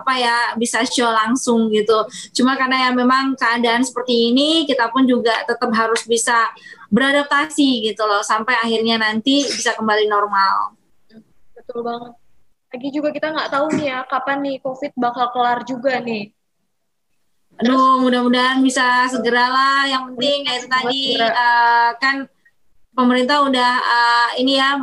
apa 0.00 0.12
ya 0.16 0.36
bisa 0.56 0.80
show 0.88 1.08
langsung 1.08 1.68
gitu. 1.68 2.04
Cuma 2.32 2.56
karena 2.56 2.88
ya 2.88 2.90
memang 2.96 3.36
keadaan 3.36 3.84
seperti 3.84 4.32
ini 4.32 4.64
kita 4.64 4.88
pun 4.88 5.04
juga 5.04 5.44
tetap 5.44 5.68
harus 5.72 6.00
bisa 6.08 6.48
beradaptasi 6.94 7.90
gitu 7.90 8.06
loh 8.06 8.22
sampai 8.22 8.54
akhirnya 8.54 9.02
nanti 9.02 9.42
bisa 9.42 9.74
kembali 9.74 10.06
normal. 10.06 10.78
Betul 11.58 11.82
banget. 11.82 12.14
Lagi 12.70 12.88
juga 12.94 13.08
kita 13.10 13.34
nggak 13.34 13.50
tahu 13.50 13.66
nih 13.74 13.86
ya 13.90 13.98
kapan 14.06 14.38
nih 14.46 14.56
COVID 14.62 14.92
bakal 14.94 15.26
kelar 15.34 15.66
juga 15.66 15.98
nih. 15.98 16.30
Aduh, 17.54 18.02
mudah-mudahan 18.02 18.58
bisa 18.62 19.06
segeralah. 19.10 19.86
Yang 19.86 20.02
penting 20.14 20.38
ya 20.42 20.52
itu 20.58 20.66
tadi 20.70 21.02
uh, 21.22 21.90
kan 22.02 22.26
pemerintah 22.94 23.42
udah 23.42 23.72
uh, 23.78 24.28
ini 24.38 24.58
ya 24.58 24.78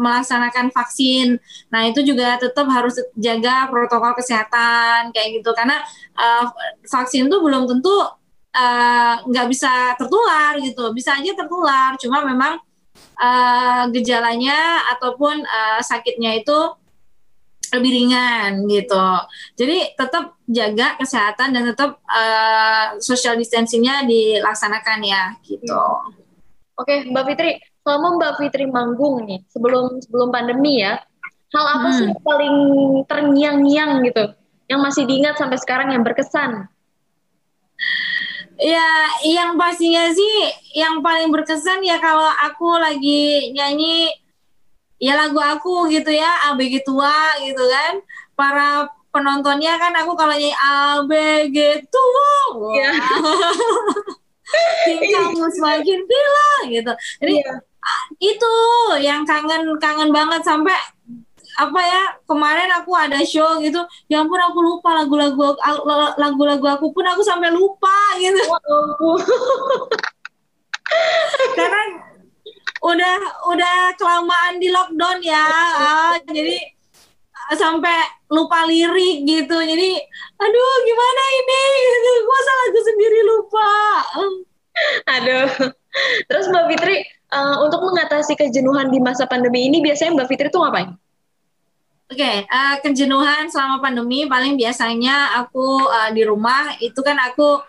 melaksanakan 0.00 0.72
vaksin. 0.72 1.36
Nah 1.68 1.88
itu 1.88 2.00
juga 2.00 2.40
tetap 2.40 2.68
harus 2.72 2.96
jaga 3.16 3.68
protokol 3.68 4.16
kesehatan 4.16 5.12
kayak 5.12 5.40
gitu 5.40 5.52
karena 5.52 5.80
uh, 6.16 6.48
vaksin 6.88 7.28
itu 7.28 7.36
belum 7.40 7.68
tentu 7.68 8.19
nggak 9.26 9.46
uh, 9.46 9.50
bisa 9.50 9.94
tertular 9.94 10.58
gitu. 10.58 10.90
Bisa 10.90 11.18
aja 11.18 11.30
tertular 11.34 11.94
cuma 11.98 12.26
memang 12.26 12.58
uh, 13.20 13.84
gejalanya 13.94 14.90
ataupun 14.96 15.44
uh, 15.46 15.80
sakitnya 15.82 16.42
itu 16.42 16.58
lebih 17.70 17.90
ringan 17.94 18.66
gitu. 18.66 19.06
Jadi 19.54 19.94
tetap 19.94 20.34
jaga 20.50 20.98
kesehatan 20.98 21.54
dan 21.54 21.62
tetap 21.70 22.02
uh, 22.02 22.98
social 22.98 23.38
distancingnya 23.38 24.02
dilaksanakan 24.02 24.98
ya 25.06 25.38
gitu. 25.46 25.78
Oke 26.74 27.06
Mbak 27.06 27.24
Fitri. 27.30 27.52
Selama 27.80 28.18
Mbak 28.18 28.32
Fitri 28.42 28.64
manggung 28.66 29.24
nih 29.24 29.40
sebelum 29.48 30.02
sebelum 30.02 30.28
pandemi 30.34 30.82
ya 30.82 31.00
hal 31.50 31.66
apa 31.80 31.88
hmm. 31.90 31.96
sih 31.96 32.06
yang 32.10 32.22
paling 32.26 32.56
terngiang-ngiang 33.06 33.92
gitu? 34.10 34.24
Yang 34.66 34.80
masih 34.86 35.02
diingat 35.06 35.34
sampai 35.38 35.58
sekarang 35.62 35.94
yang 35.94 36.02
berkesan 36.02 36.66
Ya, 38.60 39.08
yang 39.24 39.56
pastinya 39.56 40.12
sih 40.12 40.52
yang 40.76 41.00
paling 41.00 41.32
berkesan 41.32 41.80
ya 41.80 41.96
kalau 41.96 42.28
aku 42.44 42.76
lagi 42.76 43.48
nyanyi 43.56 44.12
ya 45.00 45.16
lagu 45.16 45.40
aku 45.40 45.88
gitu 45.88 46.12
ya 46.12 46.52
ABG 46.52 46.84
tua 46.84 47.40
gitu 47.40 47.64
kan. 47.64 48.04
Para 48.36 48.84
penontonnya 49.08 49.80
kan 49.80 49.96
aku 49.96 50.12
kalau 50.12 50.36
nyanyi 50.36 50.52
ABG 50.52 51.88
tua. 51.88 52.32
Yeah. 52.76 52.94
kamu 55.14 55.46
semakin 55.56 55.98
gila 56.04 56.52
gitu. 56.68 56.92
Jadi 57.22 57.34
yeah. 57.40 57.58
itu 58.20 58.54
yang 59.00 59.22
kangen 59.24 59.78
kangen 59.80 60.10
banget 60.12 60.42
sampai 60.44 60.76
apa 61.60 61.80
ya 61.84 62.02
kemarin 62.24 62.72
aku 62.72 62.96
ada 62.96 63.20
show 63.20 63.60
gitu 63.60 63.84
ya 64.08 64.24
ampun 64.24 64.40
aku 64.40 64.58
lupa 64.64 64.96
lagu-lagu 64.96 65.52
lagu-lagu 66.16 66.66
aku 66.72 66.88
pun 66.96 67.04
aku 67.04 67.20
sampai 67.20 67.52
lupa 67.52 68.16
gitu. 68.16 68.40
Karena 71.56 71.82
udah 72.80 73.16
udah 73.52 73.76
kelamaan 74.00 74.56
di 74.56 74.72
lockdown 74.72 75.20
ya 75.20 75.44
ah, 75.76 76.16
jadi 76.24 76.56
sampai 77.52 78.24
lupa 78.32 78.64
lirik 78.64 79.28
gitu. 79.28 79.56
Jadi 79.60 79.90
aduh 80.40 80.74
gimana 80.86 81.22
ini? 81.44 81.62
Masa 82.24 82.52
lagu 82.64 82.80
sendiri 82.80 83.20
lupa? 83.26 83.72
Aduh. 85.18 85.48
Terus 86.30 86.46
Mbak 86.46 86.64
Fitri 86.70 87.02
uh, 87.34 87.56
untuk 87.66 87.82
mengatasi 87.82 88.38
kejenuhan 88.38 88.94
di 88.94 89.02
masa 89.02 89.26
pandemi 89.26 89.66
ini 89.66 89.82
biasanya 89.82 90.22
Mbak 90.22 90.28
Fitri 90.30 90.48
tuh 90.48 90.62
ngapain? 90.62 90.94
Oke, 92.10 92.26
okay, 92.26 92.42
uh, 92.50 92.74
eh, 92.74 92.76
kejenuhan 92.82 93.46
selama 93.46 93.78
pandemi 93.78 94.26
paling 94.26 94.58
biasanya 94.58 95.30
aku 95.46 95.86
uh, 95.86 96.10
di 96.10 96.26
rumah 96.26 96.74
itu 96.82 96.98
kan 97.06 97.14
aku 97.14 97.62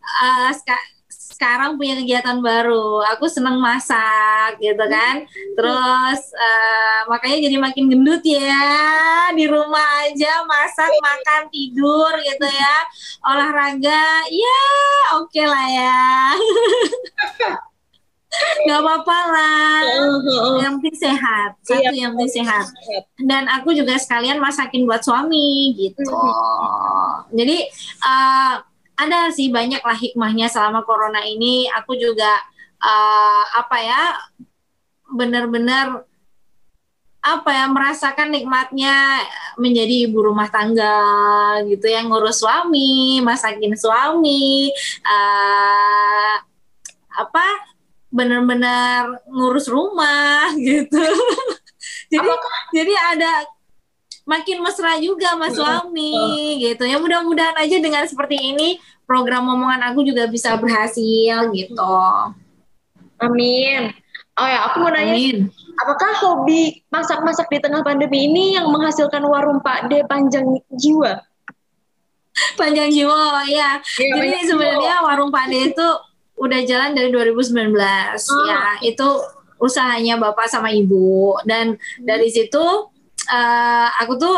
uh, 0.00 0.50
seka 0.56 0.72
sekarang 1.12 1.76
punya 1.76 2.00
kegiatan 2.00 2.40
baru. 2.40 3.04
Aku 3.12 3.28
seneng 3.28 3.60
masak 3.60 4.56
gitu 4.64 4.80
kan. 4.88 5.28
Terus 5.28 6.20
uh, 6.32 7.04
makanya 7.12 7.44
jadi 7.52 7.56
makin 7.60 7.92
gendut 7.92 8.24
ya 8.24 9.28
di 9.36 9.44
rumah 9.44 10.08
aja 10.08 10.40
masak, 10.48 10.88
makan, 10.88 11.52
tidur 11.52 12.16
gitu 12.24 12.48
ya. 12.48 12.76
Olahraga, 13.28 14.24
ya 14.32 14.64
oke 15.20 15.28
okay 15.28 15.44
lah 15.44 15.66
ya. 15.68 16.00
nggak 18.64 18.80
apa-apa 18.80 19.18
lah. 19.28 19.80
Yang 20.60 20.72
penting 20.80 20.96
sehat. 20.96 21.50
Satu 21.60 21.92
iya, 21.92 22.08
yang 22.08 22.12
penting 22.16 22.42
sehat. 22.42 22.66
Dan 23.20 23.48
aku 23.52 23.76
juga 23.76 23.96
sekalian 24.00 24.40
masakin 24.40 24.88
buat 24.88 25.04
suami 25.04 25.76
gitu. 25.76 26.06
Jadi 27.32 27.58
uh, 28.04 28.54
ada 28.96 29.32
sih 29.32 29.48
banyak 29.52 29.82
lah 29.82 29.96
hikmahnya 29.96 30.48
selama 30.48 30.84
corona 30.84 31.20
ini. 31.24 31.68
Aku 31.82 31.96
juga 31.96 32.32
uh, 32.80 33.44
apa 33.56 33.76
ya 33.80 34.02
benar-benar 35.12 36.08
apa 37.22 37.54
ya 37.54 37.70
merasakan 37.70 38.34
nikmatnya 38.34 39.22
menjadi 39.54 40.10
ibu 40.10 40.26
rumah 40.26 40.50
tangga 40.50 41.62
gitu 41.70 41.86
yang 41.86 42.10
ngurus 42.10 42.42
suami 42.42 43.22
masakin 43.22 43.78
suami 43.78 44.74
uh, 45.06 46.34
apa 47.14 47.46
benar-benar 48.12 49.24
ngurus 49.26 49.66
rumah 49.72 50.52
gitu. 50.60 51.00
Jadi 52.12 52.28
Apakah? 52.28 52.60
jadi 52.76 52.94
ada 53.16 53.32
makin 54.28 54.62
mesra 54.62 55.00
juga 55.00 55.34
mas 55.34 55.56
suami 55.56 56.60
gitu. 56.60 56.84
Ya 56.84 57.00
mudah-mudahan 57.00 57.56
aja 57.58 57.76
dengan 57.80 58.04
seperti 58.04 58.36
ini 58.38 58.78
program 59.08 59.48
omongan 59.48 59.90
aku 59.90 60.04
juga 60.04 60.28
bisa 60.28 60.54
berhasil 60.60 61.50
gitu. 61.50 61.96
Amin. 63.18 63.96
Oh 64.36 64.48
ya 64.48 64.68
aku 64.68 64.76
mau 64.84 64.92
nanya 64.92 65.16
amin. 65.16 65.48
Apakah 65.72 66.12
hobi 66.20 66.84
masak-masak 66.92 67.48
di 67.48 67.58
tengah 67.64 67.80
pandemi 67.80 68.28
ini 68.28 68.60
yang 68.60 68.68
menghasilkan 68.68 69.24
warung 69.24 69.64
Pak 69.64 69.88
D 69.88 70.04
panjang 70.04 70.44
jiwa? 70.68 71.24
Panjang 72.56 72.88
jiwa, 72.88 73.44
ya. 73.44 73.80
ya 73.80 74.12
Jadi 74.16 74.48
sebenarnya 74.48 75.04
warung 75.04 75.28
Pak 75.28 75.52
D 75.52 75.72
itu 75.72 75.88
udah 76.38 76.60
jalan 76.64 76.96
dari 76.96 77.08
2019 77.12 77.72
oh. 77.72 78.46
ya. 78.48 78.78
Itu 78.84 79.08
usahanya 79.62 80.18
Bapak 80.18 80.50
sama 80.50 80.74
Ibu 80.74 81.46
dan 81.46 81.78
hmm. 81.78 82.02
dari 82.02 82.26
situ 82.32 82.62
uh, 83.30 83.88
aku 84.02 84.18
tuh 84.18 84.36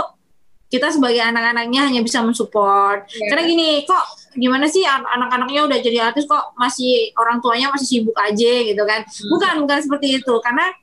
kita 0.68 0.90
sebagai 0.90 1.22
anak-anaknya 1.22 1.86
hanya 1.86 2.00
bisa 2.02 2.18
mensupport. 2.18 3.06
Yeah. 3.06 3.30
Karena 3.30 3.42
gini, 3.46 3.68
kok 3.86 4.34
gimana 4.34 4.66
sih 4.66 4.82
anak-anaknya 4.90 5.70
udah 5.70 5.78
jadi 5.78 6.10
artis 6.10 6.26
kok 6.26 6.50
masih 6.58 7.14
orang 7.14 7.38
tuanya 7.38 7.70
masih 7.70 7.86
sibuk 7.86 8.16
aja 8.18 8.52
gitu 8.66 8.82
kan? 8.82 9.06
Hmm. 9.06 9.28
Bukan, 9.30 9.54
bukan 9.62 9.78
seperti 9.78 10.18
itu. 10.18 10.34
Karena 10.42 10.74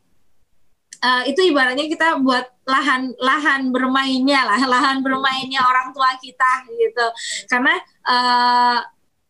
uh, 1.04 1.24
itu 1.28 1.42
ibaratnya 1.44 1.86
kita 1.90 2.22
buat 2.22 2.46
lahan 2.64 3.12
lahan 3.18 3.74
bermainnya 3.74 4.46
lah 4.46 4.62
lahan 4.74 5.02
bermainnya 5.02 5.60
orang 5.66 5.92
tua 5.92 6.16
kita 6.22 6.70
gitu 6.72 7.08
karena 7.50 7.76
uh, 8.06 8.80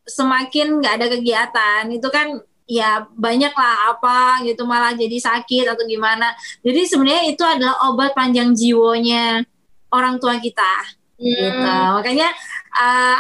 semakin 0.08 0.82
nggak 0.82 0.94
ada 0.98 1.08
kegiatan 1.12 1.84
itu 1.92 2.08
kan 2.10 2.42
ya 2.66 3.04
banyak 3.14 3.52
lah 3.52 3.96
apa 3.96 4.42
gitu 4.48 4.64
malah 4.64 4.96
jadi 4.96 5.18
sakit 5.20 5.68
atau 5.76 5.84
gimana 5.84 6.32
jadi 6.64 6.88
sebenarnya 6.88 7.24
itu 7.30 7.44
adalah 7.44 7.76
obat 7.92 8.16
panjang 8.16 8.56
jiwonya 8.56 9.44
orang 9.92 10.18
tua 10.18 10.40
kita 10.40 10.74
hmm. 11.20 11.28
gitu 11.28 11.76
makanya 12.00 12.30
uh, 12.74 13.16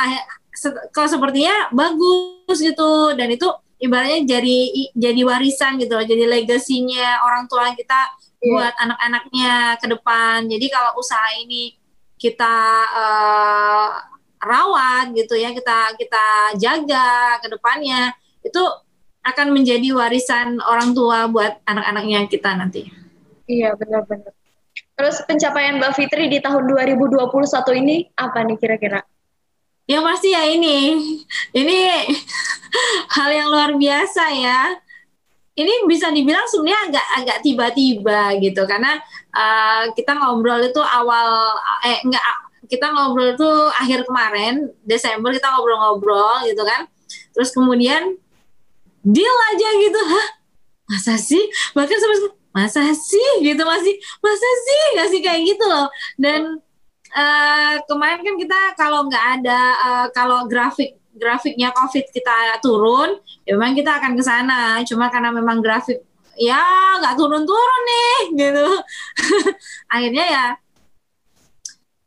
kalau 0.95 1.09
sepertinya 1.09 1.67
bagus 1.75 2.57
gitu 2.63 3.11
dan 3.17 3.27
itu 3.33 3.47
ibaratnya 3.81 4.37
jadi 4.37 4.59
jadi 4.93 5.21
warisan 5.25 5.81
gitu 5.81 5.99
jadi 5.99 6.29
legasinya 6.29 7.25
orang 7.27 7.49
tua 7.49 7.73
kita 7.75 8.07
yeah. 8.41 8.49
buat 8.49 8.73
anak-anaknya 8.81 9.53
ke 9.77 9.87
depan. 9.87 10.49
Jadi 10.49 10.65
kalau 10.73 10.97
usaha 10.97 11.29
ini 11.37 11.77
kita 12.17 12.57
uh, 12.93 13.89
rawat 14.41 15.13
gitu 15.13 15.37
ya, 15.37 15.53
kita 15.53 15.95
kita 15.95 16.25
jaga 16.57 17.37
ke 17.39 17.47
depannya, 17.47 18.11
itu 18.41 18.61
akan 19.21 19.53
menjadi 19.53 19.93
warisan 19.93 20.57
orang 20.65 20.97
tua 20.97 21.29
buat 21.29 21.61
anak-anaknya 21.69 22.25
kita 22.25 22.57
nanti. 22.57 22.89
Iya, 23.45 23.77
benar-benar. 23.77 24.33
Terus 24.97 25.21
pencapaian 25.25 25.77
Mbak 25.77 25.93
Fitri 25.97 26.29
di 26.29 26.41
tahun 26.41 26.65
2021 26.65 27.81
ini 27.81 28.09
apa 28.17 28.45
nih 28.45 28.57
kira-kira? 28.57 29.01
Yang 29.89 30.03
pasti 30.05 30.29
ya 30.33 30.43
ini, 30.45 30.77
ini 31.53 31.77
hal 33.17 33.29
yang 33.29 33.47
luar 33.49 33.71
biasa 33.77 34.23
ya 34.33 34.81
ini 35.61 35.73
bisa 35.87 36.07
dibilang 36.09 36.47
sebenarnya 36.47 36.79
agak 36.87 37.07
agak 37.23 37.37
tiba-tiba 37.43 38.21
gitu 38.39 38.63
karena 38.63 38.97
uh, 39.35 39.91
kita 39.91 40.15
ngobrol 40.15 40.63
itu 40.63 40.79
awal 40.79 41.59
eh 41.83 41.99
enggak 42.07 42.23
kita 42.71 42.87
ngobrol 42.87 43.35
itu 43.35 43.51
akhir 43.75 44.07
kemarin 44.07 44.71
Desember 44.87 45.35
kita 45.35 45.51
ngobrol-ngobrol 45.51 46.47
gitu 46.47 46.63
kan. 46.63 46.87
Terus 47.35 47.51
kemudian 47.51 48.15
deal 49.03 49.37
aja 49.51 49.69
gitu. 49.75 49.99
Hah? 49.99 50.27
Masa 50.87 51.19
sih? 51.19 51.43
Bahkan 51.75 51.97
sampai 51.99 52.19
masa 52.55 52.81
sih? 52.95 53.43
gitu 53.43 53.59
masih 53.67 53.95
masa 54.23 54.47
sih? 54.63 54.81
Nggak 54.95 55.07
sih 55.11 55.19
kayak 55.19 55.41
gitu 55.51 55.65
loh. 55.67 55.91
Dan 56.15 56.63
uh, 57.11 57.75
kemarin 57.91 58.23
kan 58.23 58.35
kita 58.39 58.59
kalau 58.79 59.11
nggak 59.11 59.25
ada 59.43 59.59
uh, 59.83 60.07
kalau 60.15 60.47
grafik 60.47 60.95
grafiknya 61.11 61.75
COVID 61.75 62.07
kita 62.07 62.55
turun, 62.63 63.19
ya 63.43 63.59
memang 63.59 63.75
kita 63.75 63.99
akan 63.99 64.15
ke 64.15 64.23
sana. 64.23 64.79
Cuma 64.87 65.11
karena 65.11 65.35
memang 65.35 65.59
grafik 65.59 65.99
ya 66.39 66.63
nggak 67.03 67.19
turun-turun 67.19 67.81
nih, 67.83 68.17
gitu. 68.39 68.67
Akhirnya 69.93 70.25
ya 70.25 70.45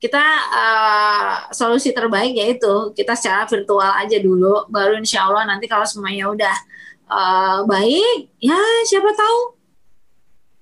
kita 0.04 0.20
uh, 0.52 1.48
solusi 1.48 1.96
terbaik 1.96 2.36
yaitu 2.36 2.92
kita 2.92 3.16
secara 3.16 3.48
virtual 3.48 3.88
aja 3.88 4.20
dulu, 4.20 4.68
baru 4.68 5.00
insya 5.00 5.24
Allah 5.24 5.48
nanti 5.48 5.64
kalau 5.64 5.88
semuanya 5.88 6.28
udah 6.28 6.56
uh, 7.08 7.58
baik, 7.64 8.28
ya 8.36 8.60
siapa 8.84 9.16
tahu 9.16 9.56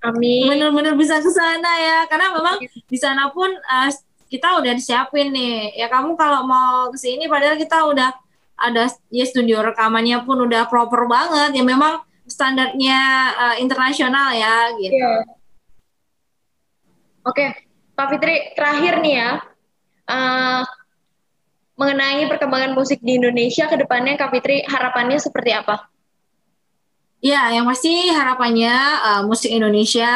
Amin. 0.03 0.51
Benar-benar 0.51 0.99
bisa 0.99 1.23
ke 1.23 1.31
sana 1.31 1.73
ya, 1.79 1.99
karena 2.11 2.35
memang 2.35 2.59
di 2.63 2.99
sana 2.99 3.31
pun 3.31 3.47
uh, 3.55 3.91
kita 4.27 4.59
udah 4.59 4.75
disiapin 4.75 5.31
nih. 5.31 5.79
Ya 5.79 5.87
kamu 5.87 6.19
kalau 6.19 6.43
mau 6.43 6.91
ke 6.91 6.99
sini 6.99 7.31
padahal 7.31 7.55
kita 7.55 7.87
udah 7.87 8.11
ada 8.59 8.91
ya 9.15 9.25
studio 9.27 9.63
rekamannya 9.63 10.27
pun 10.27 10.43
udah 10.43 10.67
proper 10.67 11.07
banget 11.07 11.55
ya 11.55 11.63
memang 11.63 12.03
standarnya 12.27 13.01
uh, 13.39 13.57
internasional 13.63 14.35
ya 14.35 14.75
gitu. 14.75 14.99
Yeah. 14.99 15.23
Oke, 17.23 17.39
okay. 17.39 17.51
Pak 17.93 18.07
Fitri 18.17 18.57
terakhir 18.57 19.05
nih 19.05 19.15
ya 19.21 19.31
uh, 20.09 20.63
mengenai 21.77 22.29
perkembangan 22.29 22.73
musik 22.77 23.01
di 23.01 23.19
Indonesia 23.19 23.67
ke 23.67 23.77
depannya 23.81 24.15
Kak 24.15 24.31
Fitri 24.33 24.63
harapannya 24.63 25.19
seperti 25.19 25.51
apa? 25.57 25.89
Ya, 27.23 27.55
yang 27.55 27.71
pasti 27.71 28.11
harapannya 28.11 28.75
uh, 28.99 29.23
musik 29.31 29.55
Indonesia 29.55 30.11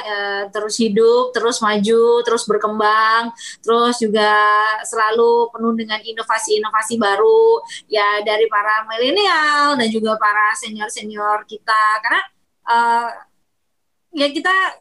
uh, 0.00 0.48
terus 0.48 0.80
hidup, 0.80 1.36
terus 1.36 1.60
maju, 1.60 2.24
terus 2.24 2.48
berkembang, 2.48 3.28
terus 3.60 4.00
juga 4.00 4.32
selalu 4.88 5.52
penuh 5.52 5.76
dengan 5.76 6.00
inovasi-inovasi 6.00 6.96
baru 6.96 7.60
ya 7.92 8.24
dari 8.24 8.48
para 8.48 8.88
milenial 8.88 9.76
dan 9.76 9.88
juga 9.92 10.16
para 10.16 10.56
senior-senior 10.56 11.44
kita 11.44 12.00
karena 12.00 12.22
uh, 12.72 13.08
ya 14.16 14.32
kita 14.32 14.79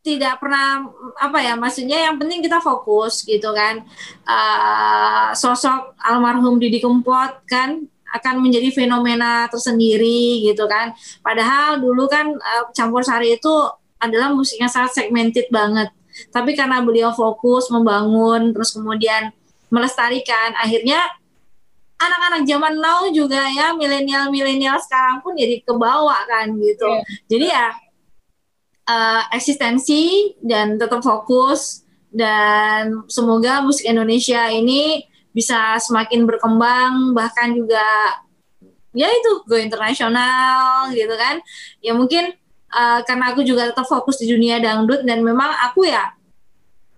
tidak 0.00 0.40
pernah 0.40 0.88
apa 1.20 1.38
ya 1.44 1.60
maksudnya 1.60 2.08
yang 2.08 2.16
penting 2.16 2.40
kita 2.40 2.56
fokus 2.56 3.20
gitu 3.20 3.52
kan 3.52 3.84
uh, 4.24 5.36
sosok 5.36 5.92
almarhum 6.00 6.56
Didi 6.56 6.80
Kempot 6.80 7.44
kan 7.44 7.84
akan 8.10 8.42
menjadi 8.42 8.74
fenomena 8.74 9.46
tersendiri 9.46 10.42
gitu 10.42 10.66
kan. 10.66 10.90
Padahal 11.22 11.78
dulu 11.78 12.10
kan 12.10 12.34
uh, 12.34 12.64
campur 12.74 13.06
sari 13.06 13.38
itu 13.38 13.54
adalah 14.02 14.34
musiknya 14.34 14.66
sangat 14.66 14.98
segmented 14.98 15.46
banget. 15.54 15.94
Tapi 16.34 16.58
karena 16.58 16.82
beliau 16.82 17.14
fokus 17.14 17.70
membangun 17.70 18.50
terus 18.50 18.74
kemudian 18.74 19.30
melestarikan 19.70 20.58
akhirnya 20.58 20.98
anak-anak 22.00 22.42
zaman 22.48 22.74
now 22.80 23.06
juga 23.12 23.46
ya 23.46 23.76
milenial-milenial 23.76 24.80
sekarang 24.82 25.22
pun 25.22 25.38
jadi 25.38 25.62
kebawa 25.62 26.18
kan 26.26 26.50
gitu. 26.58 26.90
Yeah. 26.90 27.04
Jadi 27.30 27.46
ya 27.54 27.66
uh, 28.90 29.22
eksistensi 29.30 30.34
dan 30.42 30.74
tetap 30.74 30.98
fokus 31.06 31.86
dan 32.10 33.06
semoga 33.06 33.62
musik 33.62 33.86
Indonesia 33.86 34.50
ini 34.50 35.06
bisa 35.30 35.78
semakin 35.78 36.26
berkembang 36.26 37.14
bahkan 37.14 37.54
juga 37.54 37.86
ya 38.90 39.06
itu 39.06 39.46
go 39.46 39.54
internasional 39.54 40.90
gitu 40.90 41.14
kan. 41.14 41.38
Ya 41.78 41.94
mungkin 41.94 42.34
uh, 42.74 43.00
karena 43.06 43.30
aku 43.30 43.46
juga 43.46 43.70
tetap 43.70 43.86
fokus 43.86 44.18
di 44.18 44.26
dunia 44.26 44.58
dangdut 44.58 45.06
dan 45.06 45.22
memang 45.22 45.54
aku 45.70 45.86
ya 45.86 46.10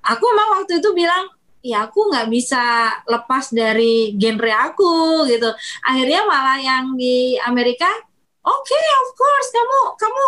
aku 0.01 0.25
memang 0.33 0.65
waktu 0.65 0.81
itu 0.81 0.91
bilang 0.97 1.29
ya 1.63 1.87
aku 1.87 2.11
nggak 2.11 2.27
bisa 2.33 2.91
lepas 3.05 3.53
dari 3.53 4.17
genre 4.17 4.53
aku 4.73 5.29
gitu. 5.29 5.53
Akhirnya 5.85 6.25
malah 6.25 6.57
yang 6.57 6.97
di 6.97 7.37
Amerika 7.45 7.89
oke 8.41 8.65
okay, 8.65 8.85
of 9.05 9.09
course 9.13 9.49
kamu 9.53 9.81
kamu 10.01 10.27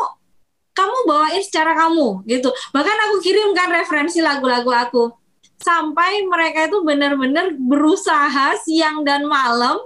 kamu 0.75 0.97
bawain 1.07 1.43
secara 1.43 1.73
kamu 1.79 2.27
gitu 2.27 2.51
bahkan 2.75 2.95
aku 3.09 3.23
kirimkan 3.23 3.71
referensi 3.71 4.19
lagu-lagu 4.19 4.71
aku 4.71 5.05
sampai 5.65 6.27
mereka 6.29 6.69
itu 6.69 6.85
benar-benar 6.85 7.57
berusaha 7.57 8.59
siang 8.61 9.01
dan 9.07 9.25
malam 9.25 9.81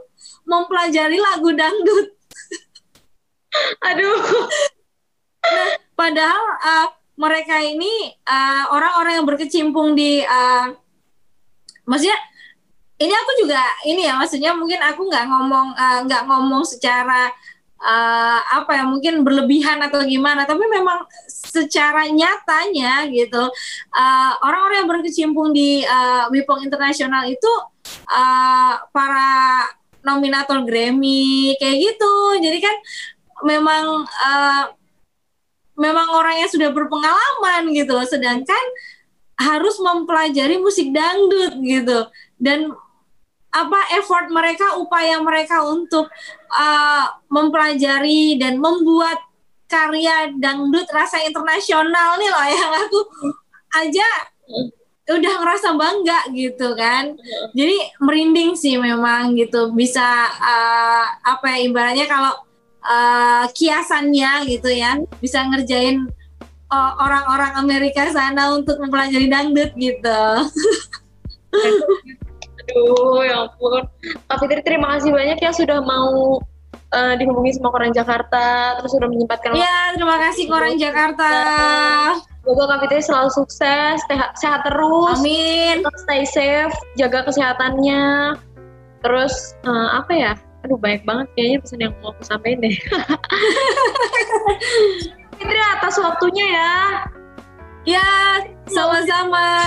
mempelajari 0.49 1.21
lagu 1.21 1.53
dangdut. 1.53 2.07
Aduh. 3.93 4.19
Nah, 5.45 5.71
padahal 5.95 6.45
uh, 6.61 6.89
mereka 7.19 7.63
ini 7.63 8.11
orang 8.27 8.67
orang-orang 8.73 9.13
yang 9.23 9.27
berkecimpung 9.29 9.89
di 9.95 10.23
uh, 10.23 10.75
maksudnya 11.87 12.19
ini 12.99 13.15
aku 13.15 13.33
juga 13.47 13.63
ini 13.87 14.03
ya 14.07 14.19
maksudnya 14.19 14.53
mungkin 14.55 14.83
aku 14.83 15.07
nggak 15.07 15.25
ngomong 15.31 15.67
nggak 16.07 16.23
uh, 16.23 16.27
ngomong 16.27 16.63
secara 16.67 17.31
uh, 17.83 18.41
apa 18.63 18.79
ya 18.79 18.85
mungkin 18.87 19.23
berlebihan 19.27 19.79
atau 19.83 20.03
gimana 20.05 20.45
tapi 20.45 20.67
memang 20.67 21.07
secara 21.27 22.07
nyatanya 22.11 23.07
gitu 23.11 23.51
orang 24.43 24.59
orang-orang 24.69 24.77
yang 24.85 24.91
berkecimpung 24.91 25.49
di 25.57 25.83
uh, 25.87 26.29
Wipong 26.29 26.67
Internasional 26.67 27.25
itu 27.31 27.53
uh, 28.11 28.75
para 28.93 29.65
nominator 30.09 30.65
Grammy 30.65 31.57
kayak 31.61 31.77
gitu. 31.79 32.15
Jadi 32.41 32.59
kan 32.63 32.77
memang 33.45 34.05
uh, 34.05 34.65
memang 35.79 36.09
orang 36.11 36.43
yang 36.43 36.51
sudah 36.51 36.75
berpengalaman 36.75 37.71
gitu 37.71 37.95
sedangkan 38.09 38.65
harus 39.39 39.79
mempelajari 39.79 40.59
musik 40.59 40.91
dangdut 40.91 41.55
gitu. 41.63 41.99
Dan 42.39 42.75
apa 43.49 43.81
effort 43.97 44.29
mereka 44.29 44.77
upaya 44.77 45.17
mereka 45.25 45.65
untuk 45.65 46.07
uh, 46.53 47.07
mempelajari 47.33 48.37
dan 48.37 48.61
membuat 48.61 49.17
karya 49.69 50.33
dangdut 50.37 50.89
rasa 50.89 51.21
internasional 51.25 52.17
nih 52.21 52.29
loh 52.29 52.47
yang 52.49 52.73
aku 52.73 53.01
aja 53.77 54.09
udah 55.09 55.35
ngerasa 55.41 55.73
bangga 55.73 56.21
gitu 56.37 56.77
kan. 56.77 57.17
Jadi 57.57 57.77
merinding 58.01 58.53
sih 58.53 58.77
memang 58.77 59.33
gitu 59.37 59.73
bisa 59.73 60.05
uh, 60.37 61.07
apa 61.25 61.57
ya 61.57 61.59
ibaratnya 61.65 62.05
kalau 62.05 62.33
uh, 62.85 63.45
kiasannya 63.57 64.45
gitu 64.49 64.69
ya 64.69 65.01
bisa 65.21 65.45
ngerjain 65.49 66.05
orang 66.69 67.01
orang-orang 67.01 67.53
Amerika 67.65 68.13
sana 68.13 68.53
untuk 68.53 68.77
mempelajari 68.77 69.33
dangdut 69.33 69.73
gitu 69.73 70.21
Aduh, 72.69 73.25
ya 73.25 73.49
ampun. 73.49 73.85
Kak 74.29 74.37
Fitri, 74.45 74.61
terima 74.61 74.97
kasih 74.97 75.11
banyak 75.13 75.39
ya 75.41 75.51
sudah 75.57 75.81
mau 75.81 76.37
uh, 76.93 77.15
dihubungi 77.17 77.57
sama 77.57 77.73
Koran 77.73 77.97
Jakarta, 77.97 78.77
terus 78.81 78.93
sudah 78.93 79.09
menyempatkan 79.09 79.57
Iya, 79.57 79.97
terima 79.97 80.17
kasih 80.21 80.45
Koran 80.49 80.77
Jakarta. 80.77 81.33
Semoga 82.45 82.65
Kak 82.77 82.79
Fitri 82.85 83.01
selalu 83.05 83.31
sukses, 83.33 83.97
sehat, 84.09 84.61
terus. 84.65 85.17
Amin. 85.21 85.85
Stay 86.05 86.25
safe, 86.29 86.77
jaga 86.97 87.25
kesehatannya. 87.29 88.37
Terus 89.05 89.57
uh, 89.65 90.01
apa 90.01 90.13
ya? 90.13 90.33
Aduh 90.67 90.75
banyak 90.75 91.07
banget 91.07 91.27
kayaknya 91.39 91.59
pesan 91.63 91.81
yang 91.87 91.95
mau 92.03 92.11
aku 92.11 92.23
sampaikan 92.27 92.67
deh. 92.67 92.73
Fitri 95.39 95.61
atas 95.79 95.95
waktunya 96.03 96.47
ya. 96.51 96.75
Ya, 97.87 98.11
sama-sama. 98.69 99.65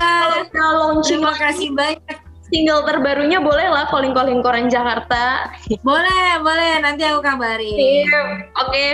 Terima 1.02 1.34
kasih 1.34 1.74
banyak 1.74 2.31
single 2.52 2.84
terbarunya 2.84 3.40
boleh 3.40 3.72
lah 3.72 3.88
calling 3.88 4.12
calling 4.12 4.44
koran 4.44 4.68
Jakarta. 4.68 5.56
Boleh, 5.82 6.44
boleh. 6.44 6.84
Nanti 6.84 7.08
aku 7.08 7.24
kabarin. 7.24 8.06
Oke. 8.06 8.44
Okay. 8.68 8.92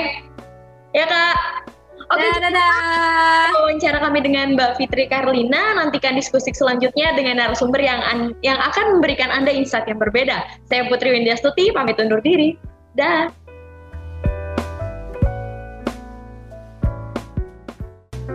Ya 0.93 1.09
kak. 1.09 1.65
Oke, 2.07 2.23
okay, 2.23 2.39
dadah. 2.39 3.51
Wawancara 3.67 3.99
kami 3.99 4.23
dengan 4.23 4.55
Mbak 4.55 4.79
Fitri 4.79 5.11
Karlina. 5.11 5.75
Nantikan 5.75 6.15
diskusi 6.15 6.55
selanjutnya 6.55 7.11
dengan 7.19 7.43
narasumber 7.43 7.83
yang 7.83 7.99
yang 8.47 8.55
akan 8.63 8.95
memberikan 8.95 9.27
Anda 9.27 9.51
insight 9.51 9.91
yang 9.91 9.99
berbeda. 9.99 10.47
Saya 10.71 10.87
Putri 10.87 11.11
Windiastuti, 11.11 11.67
pamit 11.75 11.99
undur 11.99 12.23
diri. 12.23 12.55
Dah. 12.95 13.27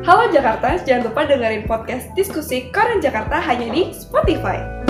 Halo 0.05 0.29
Jakarta, 0.35 0.77
jangan 0.85 1.09
lupa 1.09 1.25
dengerin 1.25 1.65
podcast 1.65 2.11
diskusi 2.13 2.69
Koran 2.75 3.01
Jakarta 3.01 3.41
hanya 3.41 3.73
di 3.73 3.95
Spotify. 3.97 4.82